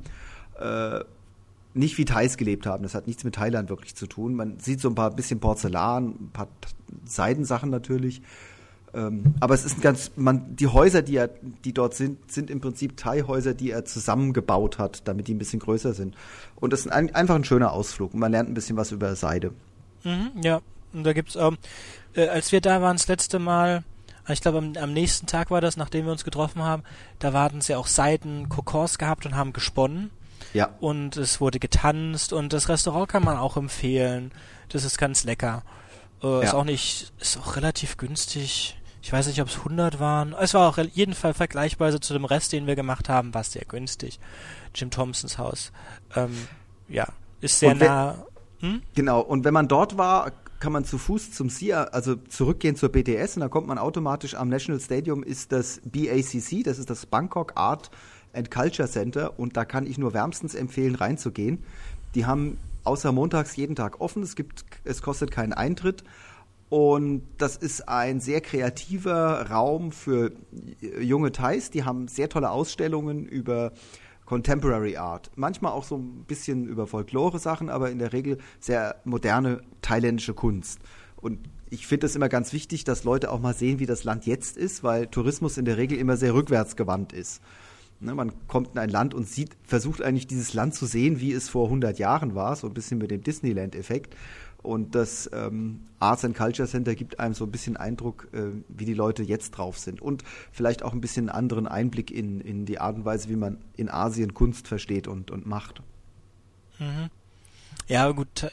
[0.60, 1.02] Äh,
[1.76, 2.84] nicht wie Thais gelebt haben.
[2.84, 4.34] Das hat nichts mit Thailand wirklich zu tun.
[4.34, 6.48] Man sieht so ein paar bisschen Porzellan, ein paar
[7.06, 8.22] Seidensachen natürlich.
[8.94, 11.30] Ähm, aber es ist ein ganz, man, die Häuser, die er,
[11.66, 15.60] die dort sind, sind im Prinzip Thai-Häuser, die er zusammengebaut hat, damit die ein bisschen
[15.60, 16.16] größer sind.
[16.56, 18.14] Und das ist ein, einfach ein schöner Ausflug.
[18.14, 19.52] Und man lernt ein bisschen was über Seide.
[20.06, 20.62] Mhm, ja,
[20.94, 21.58] und da gibt's, ähm,
[22.16, 23.84] äh, als wir da waren das letzte Mal,
[24.30, 26.84] ich glaube am, am, nächsten Tag war das, nachdem wir uns getroffen haben,
[27.20, 30.12] da waren sie auch Seiden Kokors gehabt und haben gesponnen.
[30.54, 30.70] Ja.
[30.80, 34.32] Und es wurde getanzt und das Restaurant kann man auch empfehlen.
[34.70, 35.64] Das ist ganz lecker.
[36.24, 36.42] Äh, ja.
[36.42, 38.78] Ist auch nicht, ist auch relativ günstig.
[39.02, 40.34] Ich weiß nicht, ob es 100 waren.
[40.40, 43.52] Es war auch jeden Fall vergleichbar zu dem Rest, den wir gemacht haben, war es
[43.52, 44.20] sehr günstig.
[44.74, 45.72] Jim Thompsons Haus.
[46.16, 46.48] Ähm,
[46.88, 47.08] ja,
[47.42, 48.26] ist sehr nah.
[48.60, 48.82] Hm?
[48.94, 52.90] Genau, und wenn man dort war, kann man zu Fuß zum SIA, also zurückgehen zur
[52.90, 57.06] BTS und dann kommt man automatisch am National Stadium ist das BACC, das ist das
[57.06, 57.92] Bangkok Art
[58.34, 61.64] and Culture Center und da kann ich nur wärmstens empfehlen reinzugehen.
[62.16, 66.04] Die haben außer montags jeden Tag offen, es gibt es kostet keinen Eintritt
[66.70, 70.32] und das ist ein sehr kreativer Raum für
[71.00, 73.72] junge Thais, die haben sehr tolle Ausstellungen über
[74.26, 75.32] Contemporary Art.
[75.36, 80.80] Manchmal auch so ein bisschen über Folklore-Sachen, aber in der Regel sehr moderne thailändische Kunst.
[81.16, 84.26] Und ich finde es immer ganz wichtig, dass Leute auch mal sehen, wie das Land
[84.26, 87.42] jetzt ist, weil Tourismus in der Regel immer sehr rückwärtsgewandt ist.
[88.02, 91.32] Ne, man kommt in ein Land und sieht, versucht eigentlich dieses Land zu sehen, wie
[91.32, 94.16] es vor 100 Jahren war, so ein bisschen mit dem Disneyland-Effekt.
[94.66, 98.86] Und das ähm, Arts and Culture Center gibt einem so ein bisschen Eindruck, äh, wie
[98.86, 100.02] die Leute jetzt drauf sind.
[100.02, 103.36] Und vielleicht auch ein bisschen einen anderen Einblick in, in die Art und Weise, wie
[103.36, 105.82] man in Asien Kunst versteht und, und macht.
[106.80, 107.10] Mhm.
[107.88, 108.52] Ja, gut,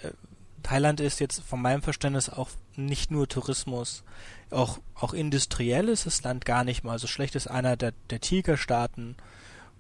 [0.62, 4.05] Thailand ist jetzt von meinem Verständnis auch nicht nur Tourismus,
[4.51, 7.35] auch, auch industriell ist das Land gar nicht mal so schlecht.
[7.35, 9.16] Es ist einer der, der Tigerstaaten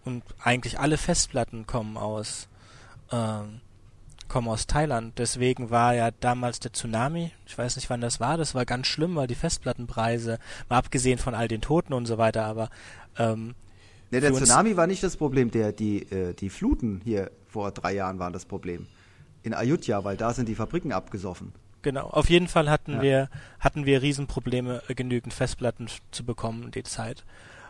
[0.04, 2.48] und eigentlich alle Festplatten kommen aus
[3.10, 3.60] ähm,
[4.32, 5.18] komme aus Thailand.
[5.18, 8.86] Deswegen war ja damals der Tsunami, ich weiß nicht wann das war, das war ganz
[8.86, 10.38] schlimm, weil die Festplattenpreise,
[10.70, 12.70] mal abgesehen von all den Toten und so weiter, aber
[13.18, 13.54] ähm,
[14.10, 17.94] Ne, der Tsunami war nicht das Problem, der, die, äh, die Fluten hier vor drei
[17.94, 18.86] Jahren waren das Problem.
[19.42, 21.52] In Ayutthaya, weil da sind die Fabriken abgesoffen.
[21.80, 23.02] Genau, auf jeden Fall hatten ja.
[23.02, 27.24] wir hatten wir Riesenprobleme, äh, genügend Festplatten zu bekommen in die Zeit.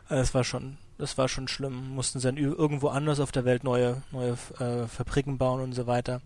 [0.09, 1.95] Äh, das war schon, das war schon schlimm.
[1.95, 5.87] Mussten sie dann irgendwo anders auf der Welt neue neue äh, Fabriken bauen und so
[5.87, 6.21] weiter.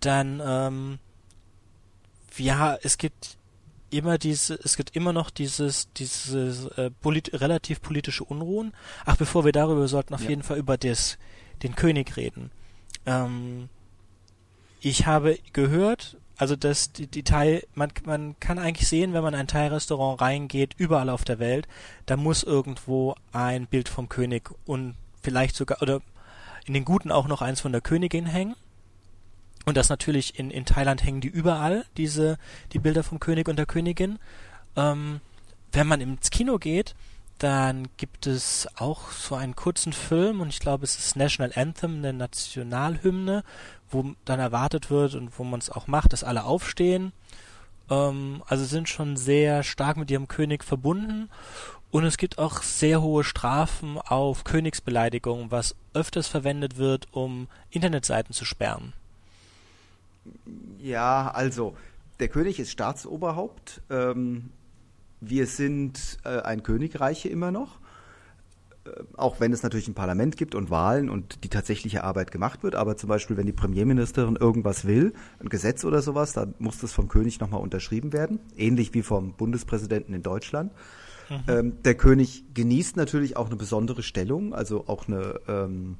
[0.00, 0.98] Dann ähm,
[2.38, 3.36] ja, es gibt
[3.90, 8.72] immer diese, es gibt immer noch dieses, dieses äh, polit relativ politische Unruhen.
[9.04, 10.30] Ach, bevor wir darüber, sollten auf ja.
[10.30, 11.18] jeden Fall über das,
[11.62, 12.50] den König reden.
[13.06, 13.68] Ähm,
[14.80, 19.34] ich habe gehört, also dass die, die Thai, man, man kann eigentlich sehen, wenn man
[19.34, 21.66] in ein Thai-Restaurant reingeht, überall auf der Welt,
[22.06, 26.00] da muss irgendwo ein Bild vom König und vielleicht sogar, oder
[26.64, 28.54] in den Guten auch noch eins von der Königin hängen.
[29.66, 32.38] Und das natürlich in, in Thailand hängen die überall, diese,
[32.72, 34.18] die Bilder vom König und der Königin.
[34.76, 35.20] Ähm,
[35.72, 36.94] wenn man ins Kino geht,
[37.38, 41.96] dann gibt es auch so einen kurzen Film und ich glaube, es ist National Anthem,
[41.96, 43.44] eine Nationalhymne,
[43.90, 47.12] wo dann erwartet wird und wo man es auch macht, dass alle aufstehen.
[47.88, 51.30] Ähm, also sind schon sehr stark mit ihrem König verbunden
[51.90, 58.34] und es gibt auch sehr hohe Strafen auf Königsbeleidigung, was öfters verwendet wird, um Internetseiten
[58.34, 58.92] zu sperren.
[60.78, 61.76] Ja, also
[62.18, 63.82] der König ist Staatsoberhaupt.
[63.90, 64.50] Ähm,
[65.20, 67.78] wir sind äh, ein Königreich immer noch.
[68.84, 72.62] Äh, auch wenn es natürlich ein Parlament gibt und Wahlen und die tatsächliche Arbeit gemacht
[72.62, 76.78] wird, aber zum Beispiel, wenn die Premierministerin irgendwas will, ein Gesetz oder sowas, dann muss
[76.78, 80.72] das vom König nochmal unterschrieben werden, ähnlich wie vom Bundespräsidenten in Deutschland.
[81.28, 81.36] Mhm.
[81.48, 85.96] Ähm, der König genießt natürlich auch eine besondere Stellung, also auch eine ähm,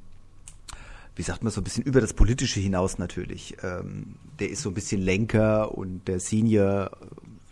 [1.15, 3.57] wie sagt man, so ein bisschen über das Politische hinaus natürlich.
[3.63, 6.91] Ähm, der ist so ein bisschen Lenker und der Senior,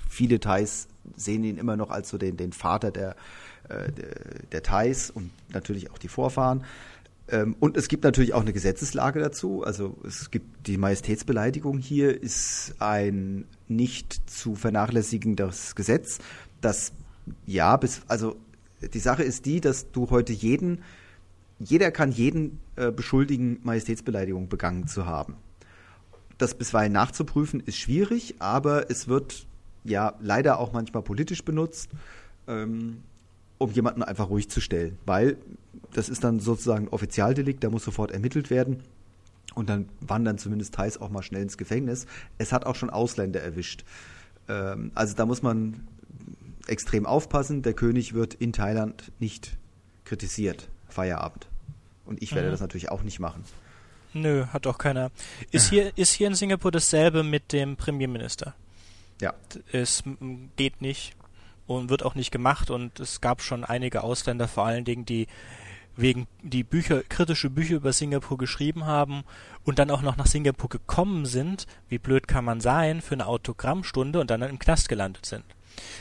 [0.09, 3.15] viele Thais sehen ihn immer noch als so den, den Vater der,
[3.67, 4.15] äh, der,
[4.51, 6.63] der Thais und natürlich auch die Vorfahren.
[7.27, 9.63] Ähm, und es gibt natürlich auch eine Gesetzeslage dazu.
[9.63, 16.19] Also es gibt die Majestätsbeleidigung hier, ist ein nicht zu vernachlässigendes Gesetz,
[16.61, 16.91] das
[17.45, 18.35] ja, bis, also
[18.93, 20.81] die Sache ist die, dass du heute jeden
[21.59, 25.35] jeder kann jeden äh, beschuldigen, Majestätsbeleidigung begangen zu haben.
[26.37, 29.45] Das bisweilen nachzuprüfen ist schwierig, aber es wird
[29.83, 31.89] ja leider auch manchmal politisch benutzt,
[32.47, 33.03] ähm,
[33.57, 35.37] um jemanden einfach ruhig zu stellen, weil
[35.91, 38.83] das ist dann sozusagen ein Offizialdelikt, der muss sofort ermittelt werden.
[39.55, 42.05] Und dann wandern zumindest Thais auch mal schnell ins Gefängnis.
[42.37, 43.83] Es hat auch schon Ausländer erwischt.
[44.47, 45.87] Ähm, also da muss man
[46.67, 47.63] extrem aufpassen.
[47.63, 49.57] Der König wird in Thailand nicht
[50.05, 50.69] kritisiert.
[50.99, 51.47] Feierabend.
[52.05, 52.51] Und ich werde mhm.
[52.51, 53.45] das natürlich auch nicht machen.
[54.13, 55.11] Nö, hat auch keiner.
[55.51, 58.53] Ist hier, ist hier in Singapur dasselbe mit dem Premierminister?
[59.21, 59.33] Ja.
[59.71, 60.03] Es
[60.55, 61.15] geht nicht
[61.67, 65.27] und wird auch nicht gemacht und es gab schon einige Ausländer, vor allen Dingen, die
[65.95, 69.23] wegen die Bücher, kritische Bücher über Singapur geschrieben haben
[69.63, 73.27] und dann auch noch nach Singapur gekommen sind, wie blöd kann man sein, für eine
[73.27, 75.43] Autogrammstunde und dann im Knast gelandet sind.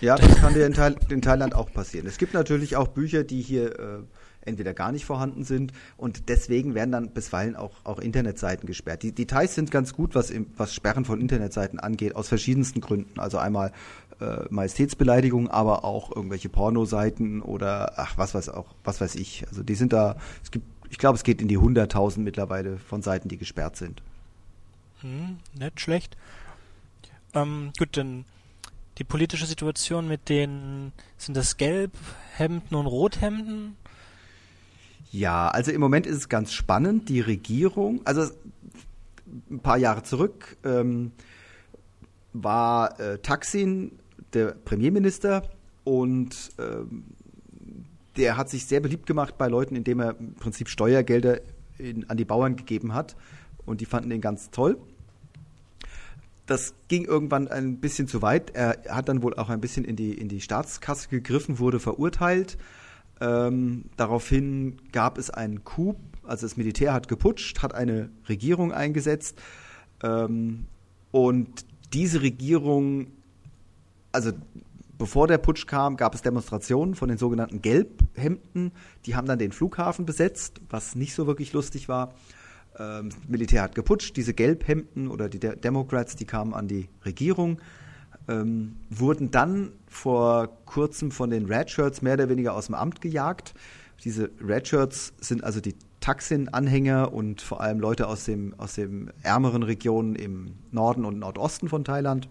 [0.00, 2.06] Ja, das kann dir in, Thail in Thailand auch passieren.
[2.06, 3.98] Es gibt natürlich auch Bücher, die hier äh,
[4.48, 9.02] entweder gar nicht vorhanden sind und deswegen werden dann bisweilen auch, auch Internetseiten gesperrt.
[9.02, 13.20] Die Details sind ganz gut, was, im, was Sperren von Internetseiten angeht, aus verschiedensten Gründen.
[13.20, 13.72] Also einmal
[14.20, 19.46] äh, Majestätsbeleidigung, aber auch irgendwelche Pornoseiten oder ach, was weiß auch, was weiß ich.
[19.48, 23.02] Also die sind da, es gibt, ich glaube, es geht in die 100.000 mittlerweile von
[23.02, 24.02] Seiten, die gesperrt sind.
[25.00, 26.16] Hm, nicht schlecht.
[27.34, 28.24] Ähm, gut, dann
[28.98, 33.76] die politische Situation mit den, sind das Gelbhemden und Rothemden?
[35.10, 37.08] Ja, also im Moment ist es ganz spannend.
[37.08, 38.30] Die Regierung, also
[39.50, 41.12] ein paar Jahre zurück ähm,
[42.32, 43.92] war äh, Taksin
[44.34, 45.48] der Premierminister
[45.84, 47.04] und ähm,
[48.16, 51.40] der hat sich sehr beliebt gemacht bei Leuten, indem er im Prinzip Steuergelder
[51.78, 53.16] in, an die Bauern gegeben hat
[53.64, 54.78] und die fanden ihn ganz toll.
[56.46, 58.54] Das ging irgendwann ein bisschen zu weit.
[58.54, 62.58] Er hat dann wohl auch ein bisschen in die, in die Staatskasse gegriffen, wurde verurteilt
[63.20, 69.40] ähm, daraufhin gab es einen Coup, also das Militär hat geputscht, hat eine Regierung eingesetzt
[70.02, 70.66] ähm,
[71.10, 73.08] und diese Regierung,
[74.12, 74.32] also
[74.98, 78.72] bevor der Putsch kam, gab es Demonstrationen von den sogenannten Gelbhemden,
[79.06, 82.14] die haben dann den Flughafen besetzt, was nicht so wirklich lustig war.
[82.78, 86.88] Ähm, das Militär hat geputscht, diese Gelbhemden oder die De Democrats, die kamen an die
[87.04, 87.60] Regierung
[88.28, 93.54] ähm, wurden dann vor kurzem von den Redshirts mehr oder weniger aus dem Amt gejagt.
[94.04, 99.62] Diese Redshirts sind also die Thaksin-Anhänger und vor allem Leute aus dem, aus dem ärmeren
[99.62, 102.28] Regionen im Norden und Nordosten von Thailand.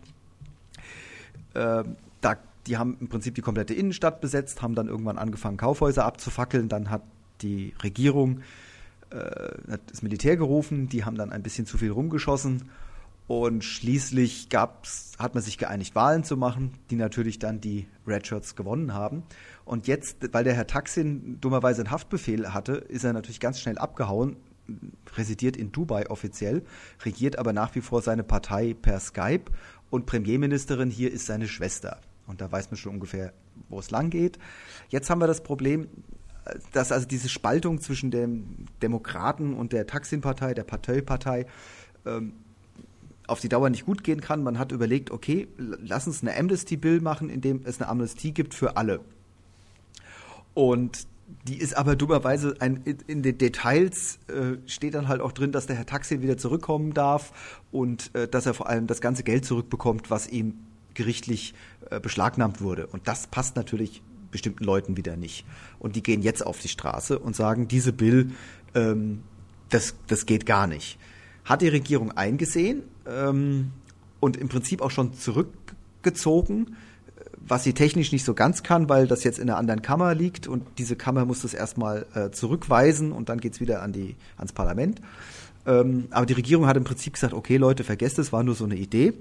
[1.54, 1.84] Äh,
[2.22, 6.70] da, die haben im Prinzip die komplette Innenstadt besetzt, haben dann irgendwann angefangen, Kaufhäuser abzufackeln.
[6.70, 7.02] Dann hat
[7.42, 8.42] die Regierung
[9.10, 12.70] äh, hat das Militär gerufen, die haben dann ein bisschen zu viel rumgeschossen
[13.28, 18.56] und schließlich gab's, hat man sich geeinigt, Wahlen zu machen, die natürlich dann die Redshirts
[18.56, 19.24] gewonnen haben.
[19.66, 23.78] Und jetzt, weil der Herr Taksin dummerweise einen Haftbefehl hatte, ist er natürlich ganz schnell
[23.78, 24.38] abgehauen,
[25.16, 26.64] residiert in Dubai offiziell,
[27.04, 29.46] regiert aber nach wie vor seine Partei per Skype
[29.90, 32.00] und Premierministerin hier ist seine Schwester.
[32.28, 33.34] Und da weiß man schon ungefähr,
[33.70, 34.38] wo es lang geht.
[34.90, 35.88] Jetzt haben wir das Problem,
[36.72, 41.46] dass also diese Spaltung zwischen dem Demokraten und der Taksin-Partei, der Partei-Partei,
[42.06, 42.34] ähm,
[43.28, 44.42] auf die Dauer nicht gut gehen kann.
[44.42, 48.54] Man hat überlegt, okay, lass uns eine Amnesty-Bill machen, in dem es eine Amnestie gibt
[48.54, 49.02] für alle.
[50.54, 51.08] Und
[51.44, 55.68] die ist aber dummerweise ein, in den Details äh, steht dann halt auch drin, dass
[55.68, 59.46] der Herr Taxi wieder zurückkommen darf und äh, dass er vor allem das ganze Geld
[59.46, 60.56] zurückbekommt, was ihm
[60.94, 61.54] gerichtlich
[61.90, 62.88] äh, beschlagnahmt wurde.
[62.88, 65.46] Und das passt natürlich bestimmten Leuten wieder nicht.
[65.80, 68.32] Und die gehen jetzt auf die Straße und sagen, diese Bill,
[68.74, 69.24] ähm,
[69.70, 70.98] das, das geht gar nicht.
[71.48, 73.72] Hat die Regierung eingesehen ähm,
[74.20, 76.76] und im Prinzip auch schon zurückgezogen
[77.50, 80.48] was sie technisch nicht so ganz kann, weil das jetzt in einer anderen Kammer liegt
[80.48, 84.54] und diese Kammer muss das erstmal äh, zurückweisen und dann geht's wieder an die, ans
[84.54, 85.02] Parlament.
[85.66, 88.66] Ähm, aber die Regierung hat im Prinzip gesagt, okay Leute, vergesst es, war nur so
[88.66, 89.14] eine Idee.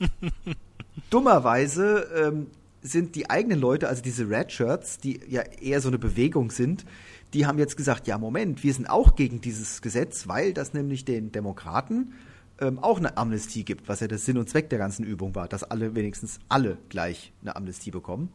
[1.10, 2.46] Dummerweise ähm,
[2.84, 6.84] sind die eigenen Leute, also diese Red Shirts, die ja eher so eine Bewegung sind,
[7.32, 11.04] die haben jetzt gesagt, ja Moment, wir sind auch gegen dieses Gesetz, weil das nämlich
[11.04, 12.12] den Demokraten
[12.60, 15.48] ähm, auch eine Amnestie gibt, was ja der Sinn und Zweck der ganzen Übung war,
[15.48, 18.28] dass alle wenigstens alle gleich eine Amnestie bekommen.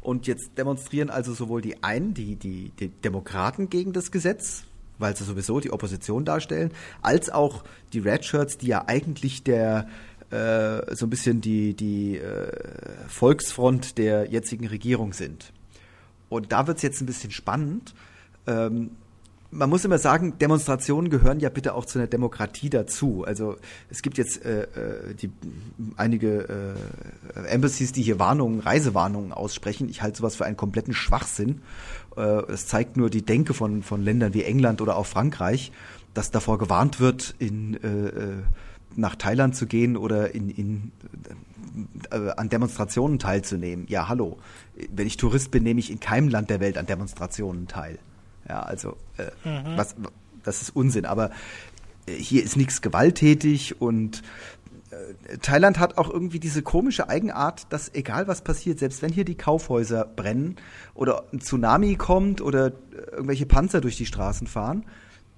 [0.00, 4.64] Und jetzt demonstrieren also sowohl die einen, die, die, die Demokraten gegen das Gesetz,
[4.98, 9.88] weil sie sowieso die Opposition darstellen, als auch die Red Shirts, die ja eigentlich der
[10.30, 12.50] äh, so ein bisschen die, die äh,
[13.08, 15.52] Volksfront der jetzigen Regierung sind.
[16.28, 17.94] Und da wird es jetzt ein bisschen spannend.
[18.46, 18.90] Ähm,
[19.50, 23.24] man muss immer sagen, Demonstrationen gehören ja bitte auch zu einer Demokratie dazu.
[23.24, 23.56] Also
[23.88, 25.30] es gibt jetzt äh, äh, die,
[25.96, 26.76] einige
[27.34, 29.88] äh, Embassies, die hier Warnungen, Reisewarnungen aussprechen.
[29.88, 31.62] Ich halte sowas für einen kompletten Schwachsinn.
[32.16, 32.20] Äh,
[32.52, 35.72] es zeigt nur die Denke von, von Ländern wie England oder auch Frankreich,
[36.12, 38.42] dass davor gewarnt wird, in, äh, äh
[38.96, 40.92] nach Thailand zu gehen oder in, in,
[42.10, 43.86] äh, an Demonstrationen teilzunehmen.
[43.88, 44.38] Ja, hallo.
[44.90, 47.98] Wenn ich Tourist bin, nehme ich in keinem Land der Welt an Demonstrationen teil.
[48.48, 49.76] Ja, also äh, mhm.
[49.76, 49.96] was,
[50.42, 51.04] das ist Unsinn.
[51.04, 51.30] Aber
[52.06, 54.22] äh, hier ist nichts gewalttätig und
[54.90, 59.24] äh, Thailand hat auch irgendwie diese komische Eigenart, dass egal was passiert, selbst wenn hier
[59.24, 60.56] die Kaufhäuser brennen
[60.94, 62.70] oder ein Tsunami kommt oder äh,
[63.12, 64.84] irgendwelche Panzer durch die Straßen fahren,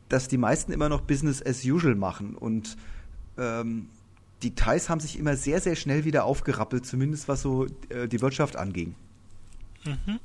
[0.09, 2.77] dass die meisten immer noch Business as usual machen und
[3.39, 3.89] ähm,
[4.43, 8.21] die Thais haben sich immer sehr, sehr schnell wieder aufgerappelt, zumindest was so äh, die
[8.21, 8.95] Wirtschaft anging.
[9.85, 10.21] Mhm.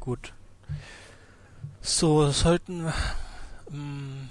[0.00, 0.32] Gut.
[1.80, 2.86] So, sollten.
[3.70, 4.28] Ähm,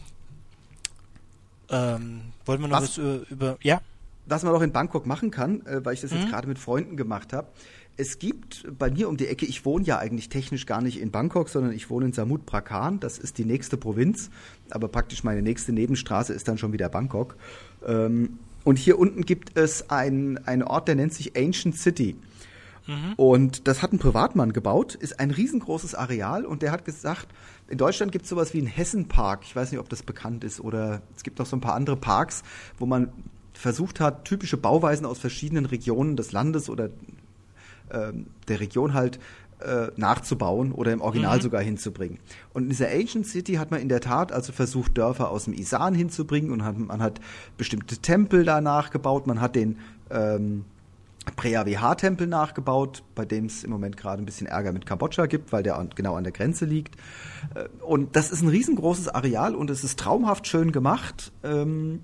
[1.69, 3.81] ähm, wollen wir noch was, was über, über, Ja?
[4.25, 6.19] Was man auch in Bangkok machen kann, äh, weil ich das mhm.
[6.19, 7.47] jetzt gerade mit Freunden gemacht habe.
[7.95, 11.11] Es gibt bei mir um die Ecke, ich wohne ja eigentlich technisch gar nicht in
[11.11, 12.99] Bangkok, sondern ich wohne in Samut Prakan.
[12.99, 14.31] Das ist die nächste Provinz,
[14.71, 17.35] aber praktisch meine nächste Nebenstraße ist dann schon wieder Bangkok.
[17.85, 22.15] Ähm, und hier unten gibt es einen, einen Ort, der nennt sich Ancient City.
[22.87, 23.13] Mhm.
[23.15, 27.27] Und das hat ein Privatmann gebaut, ist ein riesengroßes Areal und der hat gesagt,
[27.67, 29.41] in Deutschland gibt es sowas wie einen Hessenpark.
[29.43, 31.95] Ich weiß nicht, ob das bekannt ist oder es gibt noch so ein paar andere
[31.95, 32.43] Parks,
[32.77, 33.09] wo man
[33.53, 36.89] versucht hat, typische Bauweisen aus verschiedenen Regionen des Landes oder
[38.47, 39.19] der Region halt
[39.63, 41.41] äh, nachzubauen oder im Original mhm.
[41.41, 42.19] sogar hinzubringen.
[42.53, 45.53] Und in dieser Ancient City hat man in der Tat also versucht, Dörfer aus dem
[45.53, 47.19] Isan hinzubringen und hat, man hat
[47.57, 49.77] bestimmte Tempel da nachgebaut, man hat den
[50.09, 50.65] ähm,
[51.35, 55.63] Preah-VH-Tempel nachgebaut, bei dem es im Moment gerade ein bisschen Ärger mit Kambodscha gibt, weil
[55.63, 56.95] der genau an der Grenze liegt.
[57.55, 61.31] Äh, und das ist ein riesengroßes Areal und es ist traumhaft schön gemacht.
[61.43, 62.01] Ähm,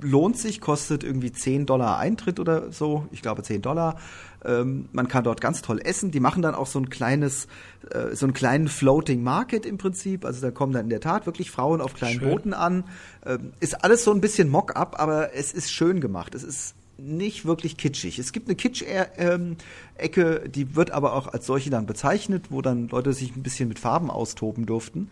[0.00, 3.96] lohnt sich, kostet irgendwie 10 Dollar Eintritt oder so, ich glaube 10 Dollar.
[4.44, 6.10] Ähm, man kann dort ganz toll essen.
[6.10, 7.46] Die machen dann auch so ein kleines,
[7.90, 10.24] äh, so einen kleinen Floating Market im Prinzip.
[10.24, 12.30] Also da kommen dann in der Tat wirklich Frauen auf kleinen schön.
[12.30, 12.84] Booten an.
[13.24, 16.34] Ähm, ist alles so ein bisschen Mock-up, aber es ist schön gemacht.
[16.34, 18.18] Es ist nicht wirklich kitschig.
[18.18, 23.12] Es gibt eine Kitsch-Ecke, die wird aber auch als solche dann bezeichnet, wo dann Leute
[23.12, 25.08] sich ein bisschen mit Farben austoben durften.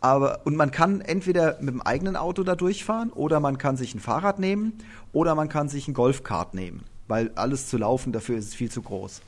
[0.00, 3.94] Aber, und man kann entweder mit dem eigenen Auto da durchfahren oder man kann sich
[3.94, 4.72] ein Fahrrad nehmen
[5.12, 8.80] oder man kann sich ein Golfkart nehmen, weil alles zu laufen dafür ist viel zu
[8.80, 9.20] groß.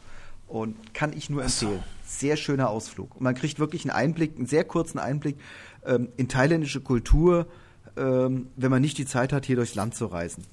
[0.47, 1.83] Und kann ich nur empfehlen.
[2.07, 3.17] Sehr schöner Ausflug.
[3.17, 5.37] Und man kriegt wirklich einen Einblick, einen sehr kurzen Einblick
[5.85, 7.47] ähm, in thailändische Kultur,
[7.97, 10.45] ähm, wenn man nicht die Zeit hat, hier durchs Land zu reisen.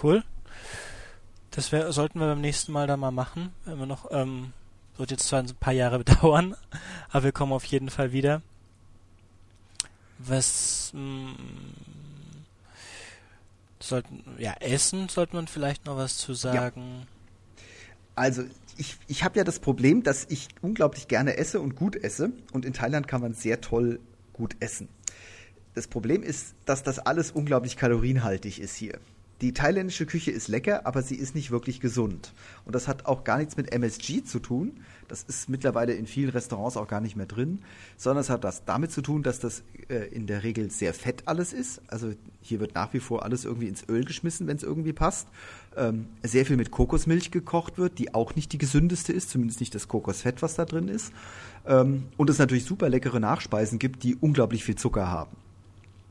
[0.00, 0.22] Cool.
[1.50, 3.50] Das wär, sollten wir beim nächsten Mal da mal machen.
[3.64, 4.52] Wenn wir noch, ähm,
[4.96, 6.54] wird jetzt zwar ein paar Jahre dauern,
[7.10, 8.42] aber wir kommen auf jeden Fall wieder.
[10.18, 11.34] Was mh, mm,
[13.82, 17.00] sollten, ja, Essen sollte man vielleicht noch was zu sagen.
[17.00, 17.06] Ja.
[18.14, 18.44] Also
[18.76, 22.32] ich, ich habe ja das Problem, dass ich unglaublich gerne esse und gut esse.
[22.52, 24.00] Und in Thailand kann man sehr toll
[24.32, 24.88] gut essen.
[25.74, 28.98] Das Problem ist, dass das alles unglaublich kalorienhaltig ist hier.
[29.42, 32.32] Die thailändische Küche ist lecker, aber sie ist nicht wirklich gesund.
[32.64, 34.78] Und das hat auch gar nichts mit MSG zu tun.
[35.08, 37.58] Das ist mittlerweile in vielen Restaurants auch gar nicht mehr drin,
[37.96, 41.24] sondern es hat das damit zu tun, dass das äh, in der Regel sehr fett
[41.26, 41.82] alles ist.
[41.88, 45.26] Also hier wird nach wie vor alles irgendwie ins Öl geschmissen, wenn es irgendwie passt.
[45.76, 49.74] Ähm, sehr viel mit Kokosmilch gekocht wird, die auch nicht die gesündeste ist, zumindest nicht
[49.74, 51.12] das Kokosfett, was da drin ist.
[51.66, 55.36] Ähm, und es natürlich super leckere Nachspeisen gibt, die unglaublich viel Zucker haben.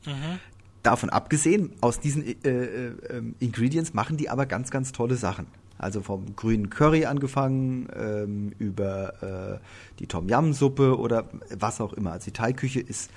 [0.06, 0.40] Mhm
[0.84, 5.48] davon abgesehen, aus diesen äh, äh, ähm, Ingredients machen die aber ganz, ganz tolle Sachen.
[5.78, 11.28] Also vom grünen Curry angefangen, ähm, über äh, die Tom Yam Suppe oder
[11.58, 12.12] was auch immer.
[12.12, 13.10] Also die Thai-Küche ist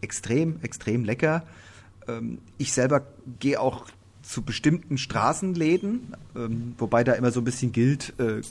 [0.00, 1.44] extrem, extrem lecker.
[2.08, 3.06] Ähm, ich selber
[3.38, 3.86] gehe auch
[4.22, 8.42] zu bestimmten Straßenläden, ähm, wobei da immer so ein bisschen gilt, äh,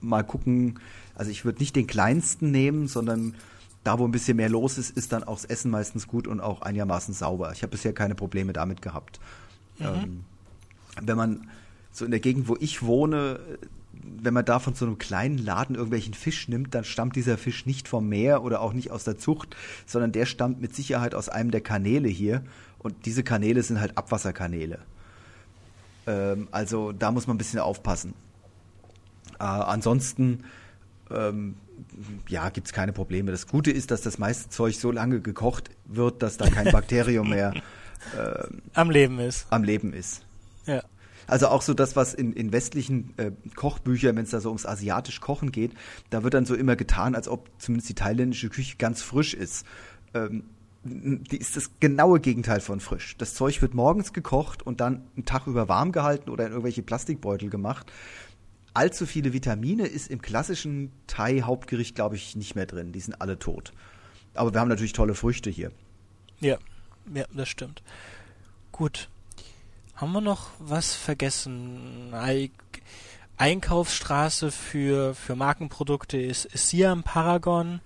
[0.00, 0.80] mal gucken,
[1.14, 3.34] also ich würde nicht den kleinsten nehmen, sondern
[3.84, 6.40] da, wo ein bisschen mehr los ist, ist dann auch das Essen meistens gut und
[6.40, 7.52] auch einigermaßen sauber.
[7.52, 9.20] Ich habe bisher keine Probleme damit gehabt.
[9.78, 9.86] Mhm.
[9.86, 10.24] Ähm,
[11.00, 11.50] wenn man
[11.90, 13.40] so in der Gegend, wo ich wohne,
[13.92, 17.66] wenn man da von so einem kleinen Laden irgendwelchen Fisch nimmt, dann stammt dieser Fisch
[17.66, 19.56] nicht vom Meer oder auch nicht aus der Zucht,
[19.86, 22.42] sondern der stammt mit Sicherheit aus einem der Kanäle hier.
[22.78, 24.78] Und diese Kanäle sind halt Abwasserkanäle.
[26.06, 28.14] Ähm, also da muss man ein bisschen aufpassen.
[29.38, 30.44] Äh, ansonsten
[31.10, 31.54] ähm,
[32.28, 33.30] ja, gibt es keine Probleme.
[33.30, 37.28] Das Gute ist, dass das meiste Zeug so lange gekocht wird, dass da kein Bakterium
[37.28, 37.54] mehr
[38.16, 39.46] äh, am Leben ist.
[39.50, 40.22] Am Leben ist.
[40.66, 40.82] Ja.
[41.26, 44.66] Also auch so das, was in, in westlichen äh, Kochbüchern, wenn es da so ums
[44.66, 45.72] asiatisch Kochen geht,
[46.10, 49.64] da wird dann so immer getan, als ob zumindest die thailändische Küche ganz frisch ist.
[50.14, 50.44] Ähm,
[50.84, 53.16] die ist das genaue Gegenteil von frisch.
[53.16, 56.82] Das Zeug wird morgens gekocht und dann einen Tag über warm gehalten oder in irgendwelche
[56.82, 57.92] Plastikbeutel gemacht
[58.74, 62.92] allzu viele Vitamine ist im klassischen Thai-Hauptgericht, glaube ich, nicht mehr drin.
[62.92, 63.72] Die sind alle tot.
[64.34, 65.72] Aber wir haben natürlich tolle Früchte hier.
[66.40, 66.58] Ja,
[67.14, 67.82] ja, das stimmt.
[68.70, 69.08] Gut.
[69.94, 72.12] Haben wir noch was vergessen?
[73.36, 77.80] Einkaufsstraße für, für Markenprodukte ist, ist Siam Paragon.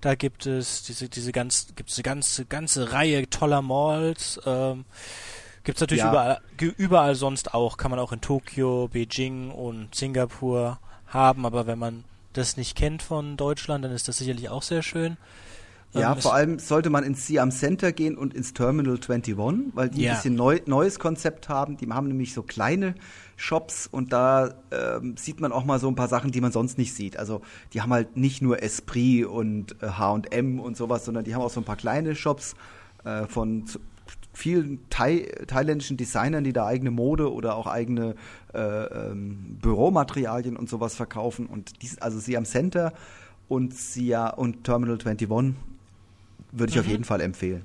[0.00, 4.40] Da gibt es diese, diese ganz, gibt eine ganze, ganze Reihe toller Malls.
[4.44, 4.84] Ähm,
[5.66, 6.10] Gibt es natürlich ja.
[6.10, 6.40] überall,
[6.78, 12.04] überall sonst auch, kann man auch in Tokio, Beijing und Singapur haben, aber wenn man
[12.34, 15.16] das nicht kennt von Deutschland, dann ist das sicherlich auch sehr schön.
[15.92, 19.36] Ja, ähm, vor allem sollte man ins Siam Center gehen und ins Terminal 21,
[19.74, 20.12] weil die ja.
[20.12, 21.76] ein bisschen neu, neues Konzept haben.
[21.76, 22.94] Die haben nämlich so kleine
[23.34, 26.78] Shops und da ähm, sieht man auch mal so ein paar Sachen, die man sonst
[26.78, 27.16] nicht sieht.
[27.16, 27.40] Also
[27.72, 31.60] die haben halt nicht nur Esprit und H&M und sowas, sondern die haben auch so
[31.60, 32.54] ein paar kleine Shops
[33.04, 33.64] äh, von
[34.36, 38.14] vielen Thai, thailändischen Designern, die da eigene Mode oder auch eigene
[38.52, 41.46] äh, ähm, Büromaterialien und sowas verkaufen.
[41.46, 42.92] Und dies, also Siam Center
[43.48, 45.28] und Sia und Terminal 21
[46.52, 46.80] würde ich mhm.
[46.80, 47.64] auf jeden Fall empfehlen.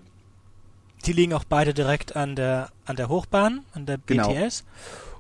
[1.06, 4.08] Die liegen auch beide direkt an der an der Hochbahn, an der BTS.
[4.08, 4.48] Genau.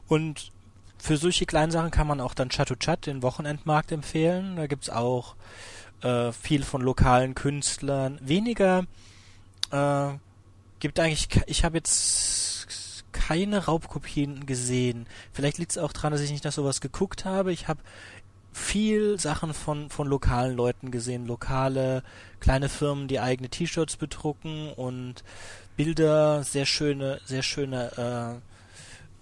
[0.07, 0.51] Und
[0.97, 4.55] für solche kleinen Sachen kann man auch dann Chat, den Wochenendmarkt, empfehlen.
[4.55, 5.35] Da gibt es auch
[6.01, 8.19] äh, viel von lokalen Künstlern.
[8.21, 8.85] Weniger
[9.71, 10.11] äh,
[10.81, 15.05] gibt eigentlich, ich habe jetzt keine Raubkopien gesehen.
[15.31, 17.53] Vielleicht liegt es auch daran, dass ich nicht nach sowas geguckt habe.
[17.53, 17.79] Ich habe
[18.51, 22.03] viel Sachen von, von lokalen Leuten gesehen, lokale
[22.41, 25.23] kleine Firmen, die eigene T-Shirts bedrucken und
[25.77, 28.41] Bilder, sehr schöne, sehr schöne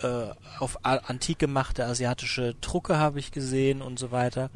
[0.02, 4.50] äh, äh, auf antik gemachte asiatische Drucke habe ich gesehen und so weiter.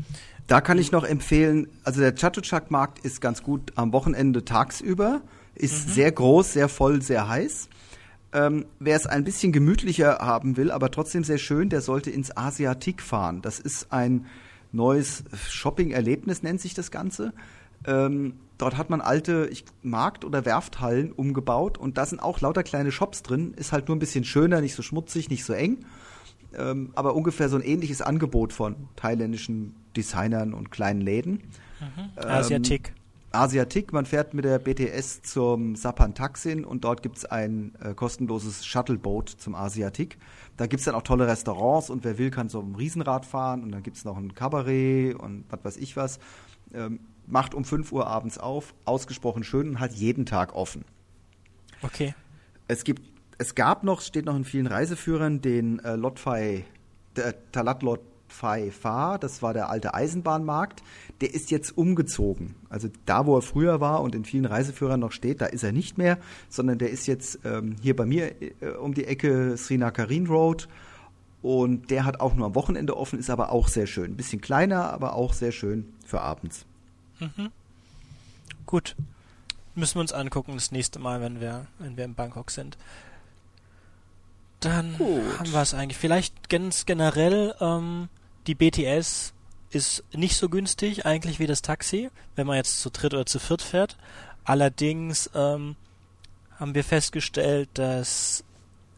[0.48, 5.22] Da kann ich noch empfehlen, also der Chatuchak-Markt ist ganz gut am Wochenende tagsüber
[5.56, 5.92] ist mhm.
[5.92, 7.70] sehr groß, sehr voll, sehr heiß.
[8.34, 12.36] Ähm, wer es ein bisschen gemütlicher haben will, aber trotzdem sehr schön, der sollte ins
[12.36, 13.42] Asiatik fahren.
[13.42, 14.26] Das ist ein
[14.72, 17.34] neues Shopping-Erlebnis, nennt sich das Ganze.
[17.86, 22.64] Ähm, dort hat man alte ich, Markt- oder Werfthallen umgebaut und da sind auch lauter
[22.64, 23.54] kleine Shops drin.
[23.56, 25.86] Ist halt nur ein bisschen schöner, nicht so schmutzig, nicht so eng.
[26.58, 31.44] Ähm, aber ungefähr so ein ähnliches Angebot von thailändischen Designern und kleinen Läden.
[31.80, 32.18] Mhm.
[32.18, 32.94] Asiatik.
[33.34, 37.96] Asiatik, man fährt mit der BTS zum Sapan Taksin und dort gibt es ein äh,
[37.96, 40.20] kostenloses Shuttleboot zum Asiatik.
[40.56, 43.64] Da gibt es dann auch tolle Restaurants und wer will, kann so ein Riesenrad fahren
[43.64, 46.20] und dann gibt es noch ein Kabarett und was weiß ich was.
[46.76, 50.86] Ähm, macht um 5 Uhr abends auf, ausgesprochen schön und halt jeden Tag offen.
[51.82, 52.14] Okay.
[52.68, 53.02] Es gibt,
[53.40, 56.66] es gab noch, steht noch in vielen Reiseführern, den äh, Lotfai,
[57.16, 58.02] der Talat Lot
[58.34, 60.82] Pfei Fa, das war der alte Eisenbahnmarkt,
[61.22, 62.56] der ist jetzt umgezogen.
[62.70, 65.72] Also da, wo er früher war und in vielen Reiseführern noch steht, da ist er
[65.72, 66.18] nicht mehr,
[66.50, 70.68] sondern der ist jetzt ähm, hier bei mir äh, um die Ecke Srinakarin Road
[71.44, 74.12] und der hat auch nur am Wochenende offen, ist aber auch sehr schön.
[74.12, 76.66] Ein bisschen kleiner, aber auch sehr schön für abends.
[77.20, 77.52] Mhm.
[78.66, 78.96] Gut.
[79.76, 82.78] Müssen wir uns angucken das nächste Mal, wenn wir, wenn wir in Bangkok sind.
[84.60, 85.40] Dann Gut.
[85.40, 85.98] haben wir es eigentlich.
[85.98, 88.08] Vielleicht ganz generell ähm,
[88.48, 89.34] die BTS
[89.72, 93.40] ist nicht so günstig eigentlich wie das Taxi, wenn man jetzt zu dritt oder zu
[93.40, 93.98] viert fährt.
[94.44, 95.76] Allerdings ähm,
[96.60, 98.44] haben wir festgestellt, dass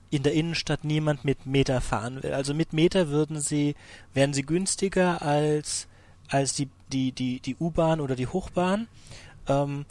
[0.09, 2.33] in der Innenstadt niemand mit Meter fahren will.
[2.33, 3.75] Also mit Meter würden sie,
[4.13, 5.87] wären sie günstiger als,
[6.29, 8.87] als die, die, die, die U-Bahn oder die Hochbahn.
[9.47, 9.85] Ähm,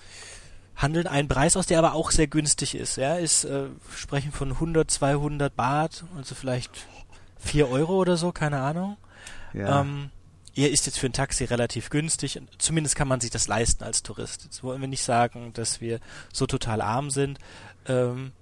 [0.77, 2.97] handeln einen Preis aus, der aber auch sehr günstig ist.
[2.97, 6.87] Ja, ist, äh, sprechen von 100, 200 Baht, also vielleicht
[7.39, 8.97] 4 Euro oder so, keine Ahnung.
[9.55, 9.81] Ja.
[9.81, 10.11] Ähm,
[10.57, 12.41] er ist jetzt für ein Taxi relativ günstig.
[12.59, 14.45] Zumindest kann man sich das leisten als Tourist.
[14.45, 16.01] Jetzt wollen wir nicht sagen, dass wir
[16.33, 17.39] so total arm sind.
[17.87, 18.33] Ähm,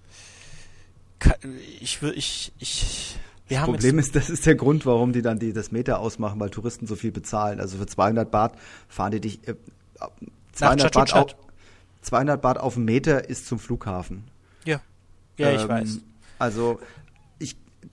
[1.80, 3.16] ich würde, ich, ich,
[3.48, 6.38] wir das Problem ist, das ist der Grund, warum die dann die, das Meter ausmachen,
[6.40, 7.60] weil Touristen so viel bezahlen.
[7.60, 8.54] Also für 200 Baht
[8.88, 9.54] fahren die dich, äh,
[10.52, 11.36] 200 Baht, auf,
[12.02, 14.24] 200 Baht auf dem Meter ist zum Flughafen.
[14.64, 14.80] Ja,
[15.38, 15.98] ja, ähm, ich weiß.
[16.38, 16.80] Also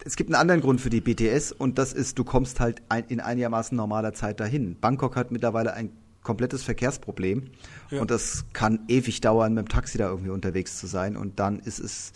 [0.03, 3.05] es gibt einen anderen Grund für die BTS und das ist, du kommst halt ein,
[3.07, 4.77] in einigermaßen normaler Zeit dahin.
[4.79, 7.49] Bangkok hat mittlerweile ein komplettes Verkehrsproblem
[7.89, 8.01] ja.
[8.01, 11.59] und das kann ewig dauern, mit dem Taxi da irgendwie unterwegs zu sein und dann
[11.59, 12.11] ist es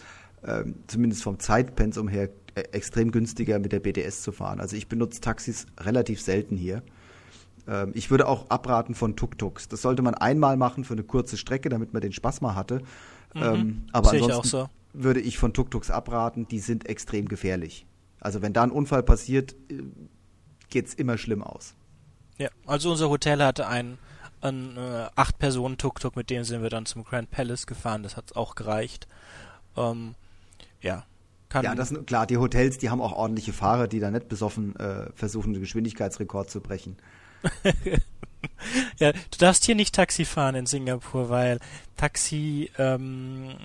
[0.45, 4.59] ähm, zumindest vom Zeitpensum her äh, extrem günstiger mit der BTS zu fahren.
[4.59, 6.83] Also ich benutze Taxis relativ selten hier.
[7.67, 9.69] Ähm, ich würde auch abraten von Tuk-Tuks.
[9.69, 12.81] Das sollte man einmal machen für eine kurze Strecke, damit man den Spaß mal hatte.
[13.33, 13.41] Mhm.
[13.41, 17.27] Ähm, aber Sehe ansonsten, ich auch so würde ich von Tuk-Tuks abraten, die sind extrem
[17.27, 17.85] gefährlich.
[18.19, 19.83] Also wenn da ein Unfall passiert, äh,
[20.69, 21.75] geht es immer schlimm aus.
[22.37, 23.97] Ja, also unser Hotel hatte ein,
[24.41, 28.17] ein äh, acht Personen Tuk-Tuk, mit dem sind wir dann zum Grand Palace gefahren, das
[28.17, 29.07] hat auch gereicht.
[29.75, 30.15] Ähm,
[30.81, 31.05] ja.
[31.49, 34.75] Kann ja, das klar, die Hotels, die haben auch ordentliche Fahrer, die da nicht besoffen
[34.77, 36.97] äh, versuchen, den Geschwindigkeitsrekord zu brechen.
[38.99, 41.59] ja, du darfst hier nicht Taxi fahren in Singapur, weil
[41.97, 43.55] Taxi ähm,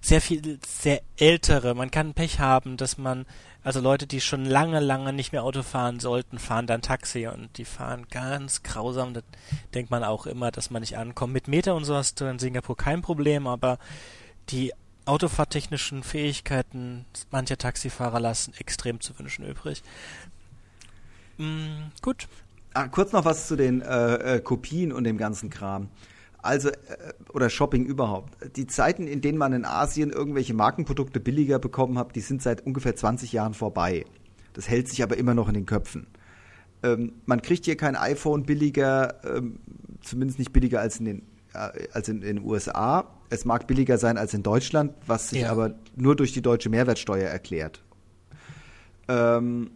[0.00, 3.26] sehr viel, sehr ältere, man kann Pech haben, dass man,
[3.62, 7.56] also Leute, die schon lange, lange nicht mehr Auto fahren sollten, fahren dann Taxi und
[7.58, 9.14] die fahren ganz grausam.
[9.14, 9.20] Da
[9.74, 11.32] denkt man auch immer, dass man nicht ankommt.
[11.32, 13.78] Mit Meter und so hast du in Singapur kein Problem, aber
[14.50, 14.72] die
[15.06, 19.82] autofahrtechnischen Fähigkeiten mancher Taxifahrer lassen extrem zu wünschen übrig.
[21.38, 22.28] Mm, gut,
[22.72, 25.88] Ah, kurz noch was zu den äh, äh, Kopien und dem ganzen Kram.
[26.42, 26.74] Also, äh,
[27.32, 28.56] oder Shopping überhaupt.
[28.56, 32.64] Die Zeiten, in denen man in Asien irgendwelche Markenprodukte billiger bekommen hat, die sind seit
[32.64, 34.04] ungefähr 20 Jahren vorbei.
[34.52, 36.06] Das hält sich aber immer noch in den Köpfen.
[36.82, 39.58] Ähm, man kriegt hier kein iPhone billiger, ähm,
[40.00, 43.10] zumindest nicht billiger als in den, äh, als in, in, den USA.
[43.28, 45.50] Es mag billiger sein als in Deutschland, was sich ja.
[45.50, 47.82] aber nur durch die deutsche Mehrwertsteuer erklärt.
[49.08, 49.72] Ähm,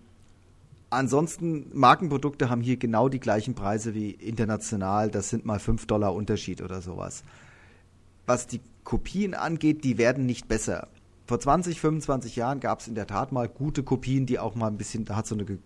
[0.94, 5.10] Ansonsten, Markenprodukte haben hier genau die gleichen Preise wie international.
[5.10, 7.24] Das sind mal 5 Dollar Unterschied oder sowas.
[8.26, 10.88] Was die Kopien angeht, die werden nicht besser.
[11.26, 14.68] Vor 20, 25 Jahren gab es in der Tat mal gute Kopien, die auch mal
[14.68, 15.58] ein bisschen, da hat so eine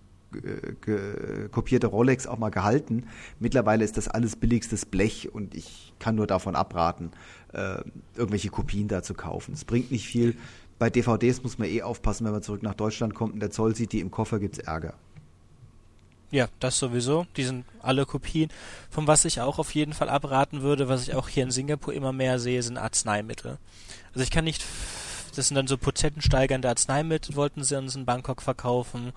[1.51, 3.05] kopierte Rolex auch mal gehalten.
[3.41, 7.11] Mittlerweile ist das alles billigstes Blech und ich kann nur davon abraten,
[7.53, 7.83] äh,
[8.17, 9.55] irgendwelche Kopien da zu kaufen.
[9.55, 10.37] Es bringt nicht viel.
[10.79, 13.75] Bei DVDs muss man eh aufpassen, wenn man zurück nach Deutschland kommt und der Zoll
[13.75, 14.95] sieht die im Koffer, gibt es Ärger.
[16.31, 17.27] Ja, das sowieso.
[17.37, 18.51] Die sind alle Kopien.
[18.91, 21.95] Von was ich auch auf jeden Fall abraten würde, was ich auch hier in Singapur
[21.95, 23.59] immer mehr sehe, sind Arzneimittel.
[24.13, 24.65] Also ich kann nicht,
[25.35, 29.13] das sind dann so potentensteigernde Arzneimittel, wollten sie uns in Bangkok verkaufen.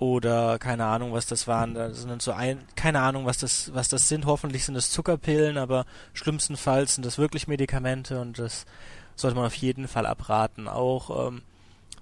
[0.00, 1.74] Oder keine Ahnung, was das waren.
[1.74, 4.26] Da sind dann so ein, keine Ahnung, was das, was das sind.
[4.26, 8.66] Hoffentlich sind es Zuckerpillen, aber schlimmstenfalls sind das wirklich Medikamente und das
[9.14, 10.66] sollte man auf jeden Fall abraten.
[10.66, 11.42] Auch ähm,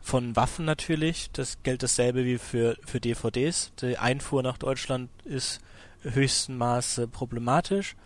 [0.03, 1.30] von Waffen natürlich.
[1.32, 3.72] Das gilt dasselbe wie für, für DVDs.
[3.80, 5.61] Die Einfuhr nach Deutschland ist
[6.03, 7.96] höchsten Maße problematisch.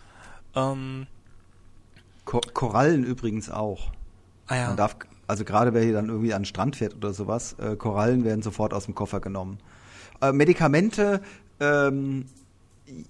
[0.55, 1.07] Ähm,
[2.25, 3.93] Ko Korallen übrigens auch.
[4.47, 4.67] Ah ja.
[4.69, 7.77] Man darf, also gerade wer hier dann irgendwie an den Strand fährt oder sowas, äh,
[7.77, 9.59] Korallen werden sofort aus dem Koffer genommen.
[10.21, 11.23] Äh, Medikamente,
[11.61, 12.27] ähm,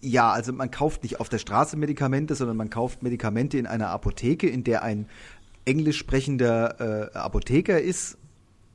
[0.00, 3.88] Ja, also man kauft nicht auf der Straße Medikamente, sondern man kauft Medikamente in einer
[3.88, 5.08] Apotheke, in der ein
[5.64, 8.18] englisch sprechender äh, Apotheker ist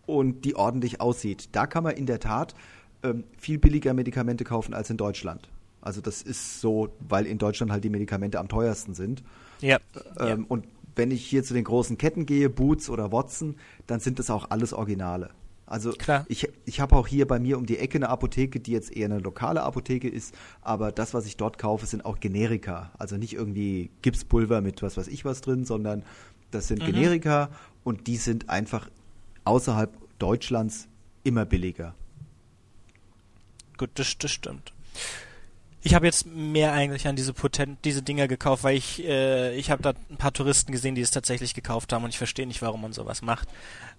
[0.10, 1.49] und die ordentlich aussieht.
[1.51, 2.55] Da kann man in der Tat
[3.03, 5.49] ähm, viel billiger Medikamente kaufen als in Deutschland.
[5.82, 9.24] Also das ist so, weil in Deutschland halt die Medikamente am teuersten sind.
[9.62, 9.78] Ja.
[10.20, 10.45] Ähm, ja.
[10.47, 13.55] Und wenn ich hier zu den großen Ketten gehe, Boots oder Watson,
[13.88, 15.30] dann sind das auch alles Originale.
[15.66, 16.26] Also Klar.
[16.28, 19.05] ich, ich habe auch hier bei mir um die Ecke eine Apotheke, die jetzt eher
[19.05, 22.91] eine lokale Apotheke ist, aber das, was ich dort kaufe, sind auch Generika.
[22.97, 26.03] Also nicht irgendwie Gipspulver mit was weiß ich was drin, sondern
[26.49, 26.88] das sind mhm.
[26.88, 27.49] Generika
[27.84, 28.89] und die sind einfach
[29.43, 30.88] außerhalb Deutschlands
[31.24, 31.95] immer billiger.
[33.78, 34.74] Gut, das, das stimmt.
[35.82, 39.72] Ich habe jetzt mehr eigentlich an diese potent, diese Dinger gekauft, weil ich äh, ich
[39.72, 42.61] habe da ein paar Touristen gesehen, die es tatsächlich gekauft haben und ich verstehe nicht,
[42.61, 43.47] warum man sowas macht.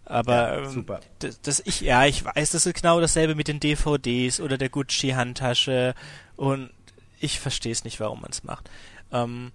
[0.04, 1.00] Aber ja, ähm, super.
[1.20, 4.68] Das, das, ich ja, ich weiß, das ist genau dasselbe mit den DVDs oder der
[4.68, 5.94] Gucci Handtasche
[6.36, 6.70] und
[7.18, 8.68] ich verstehe es nicht, warum man es macht.
[9.10, 9.52] Ähm,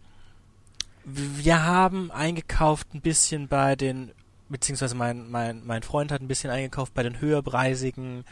[1.03, 4.11] wir haben eingekauft ein bisschen bei den
[4.49, 8.23] beziehungsweise mein mein mein Freund hat ein bisschen eingekauft bei den höherpreisigen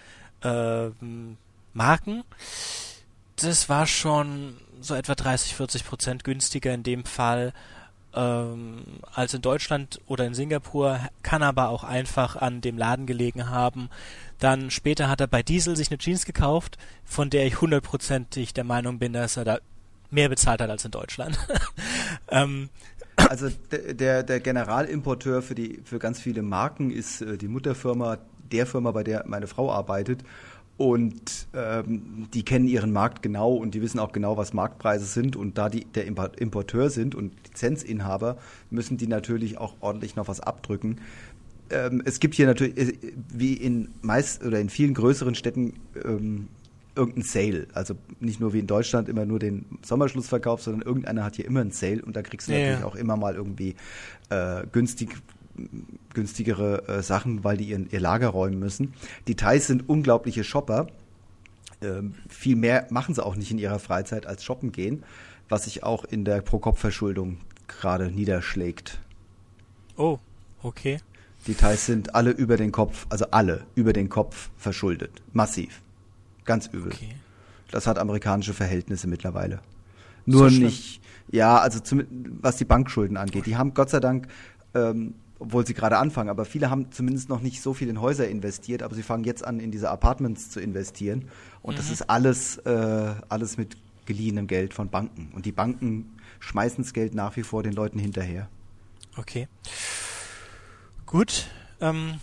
[0.42, 0.90] äh,
[1.74, 2.24] Marken
[3.38, 7.54] das war schon so etwa 30, 40 Prozent günstiger in dem Fall
[8.14, 13.50] ähm, als in Deutschland oder in Singapur, kann aber auch einfach an dem Laden gelegen
[13.50, 13.90] haben.
[14.40, 18.64] Dann später hat er bei Diesel sich eine Jeans gekauft, von der ich hundertprozentig der
[18.64, 19.60] Meinung bin, dass er da
[20.12, 21.40] mehr bezahlt hat als in Deutschland.
[22.30, 22.70] ähm,
[23.16, 28.18] also der, der Generalimporteur für die für ganz viele Marken ist äh, die Mutterfirma
[28.52, 30.24] der Firma, bei der meine Frau arbeitet.
[30.76, 35.36] Und ähm, die kennen ihren Markt genau und die wissen auch genau, was Marktpreise sind.
[35.36, 38.38] Und da die der Importeur sind und Lizenzinhaber,
[38.72, 41.00] müssen die natürlich auch ordentlich noch was abdrücken.
[41.70, 46.48] Ähm, es gibt hier natürlich, äh, wie in meist oder in vielen größeren Städten, ähm,
[46.96, 47.68] irgendein Sale.
[47.74, 51.62] Also nicht nur wie in Deutschland immer nur den Sommerschlussverkauf, sondern irgendeiner hat hier immer
[51.62, 52.86] einen Sale und da kriegst du ja, natürlich ja.
[52.86, 53.76] auch immer mal irgendwie
[54.30, 55.16] äh, günstig
[56.14, 58.94] günstigere äh, Sachen, weil die ihren, ihr Lager räumen müssen.
[59.28, 60.88] Die Thais sind unglaubliche Shopper.
[61.82, 65.04] Ähm, viel mehr machen sie auch nicht in ihrer Freizeit als shoppen gehen,
[65.50, 67.38] was sich auch in der Pro-Kopf-Verschuldung
[67.68, 69.00] gerade niederschlägt.
[69.96, 70.18] Oh,
[70.64, 71.00] okay.
[71.46, 75.22] Die Thais sind alle über den Kopf, also alle über den Kopf verschuldet.
[75.34, 75.82] Massiv.
[76.46, 76.92] Ganz übel.
[76.92, 77.16] Okay.
[77.72, 79.60] Das hat amerikanische Verhältnisse mittlerweile.
[80.26, 82.04] Nur so nicht, ja, also zum,
[82.42, 83.46] was die Bankschulden angeht.
[83.46, 84.28] Die haben Gott sei Dank
[84.74, 88.28] ähm, obwohl sie gerade anfangen, aber viele haben zumindest noch nicht so viel in Häuser
[88.30, 91.28] investiert, aber sie fangen jetzt an, in diese Apartments zu investieren.
[91.62, 91.78] Und mhm.
[91.78, 93.76] das ist alles, äh, alles mit
[94.06, 95.32] geliehenem Geld von Banken.
[95.36, 98.48] Und die Banken schmeißen das Geld nach wie vor den Leuten hinterher.
[99.18, 99.50] Okay.
[101.06, 101.48] Gut.
[101.82, 102.22] Ähm,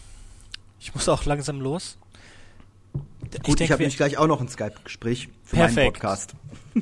[0.78, 1.98] ich muss auch langsam los.
[3.34, 5.76] Ich Gut, denk, ich habe nämlich gleich auch noch ein Skype-Gespräch für perfekt.
[5.76, 6.34] meinen Podcast.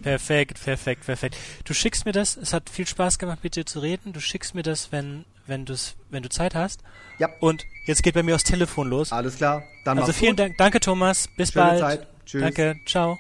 [0.03, 1.37] Perfekt, perfekt, perfekt.
[1.65, 2.37] Du schickst mir das.
[2.37, 4.13] Es hat viel Spaß gemacht, mit dir zu reden.
[4.13, 6.83] Du schickst mir das, wenn wenn du's, wenn du Zeit hast.
[7.19, 7.29] Ja.
[7.41, 9.13] Und jetzt geht bei mir das Telefon los.
[9.13, 9.63] Alles klar.
[9.85, 10.41] Dann also vielen gut.
[10.41, 10.57] Dank.
[10.59, 11.29] Danke, Thomas.
[11.37, 11.81] Bis Schöne bald.
[11.81, 12.07] Zeit.
[12.27, 12.43] Tschüss.
[12.43, 12.77] Danke.
[12.87, 13.19] Ciao.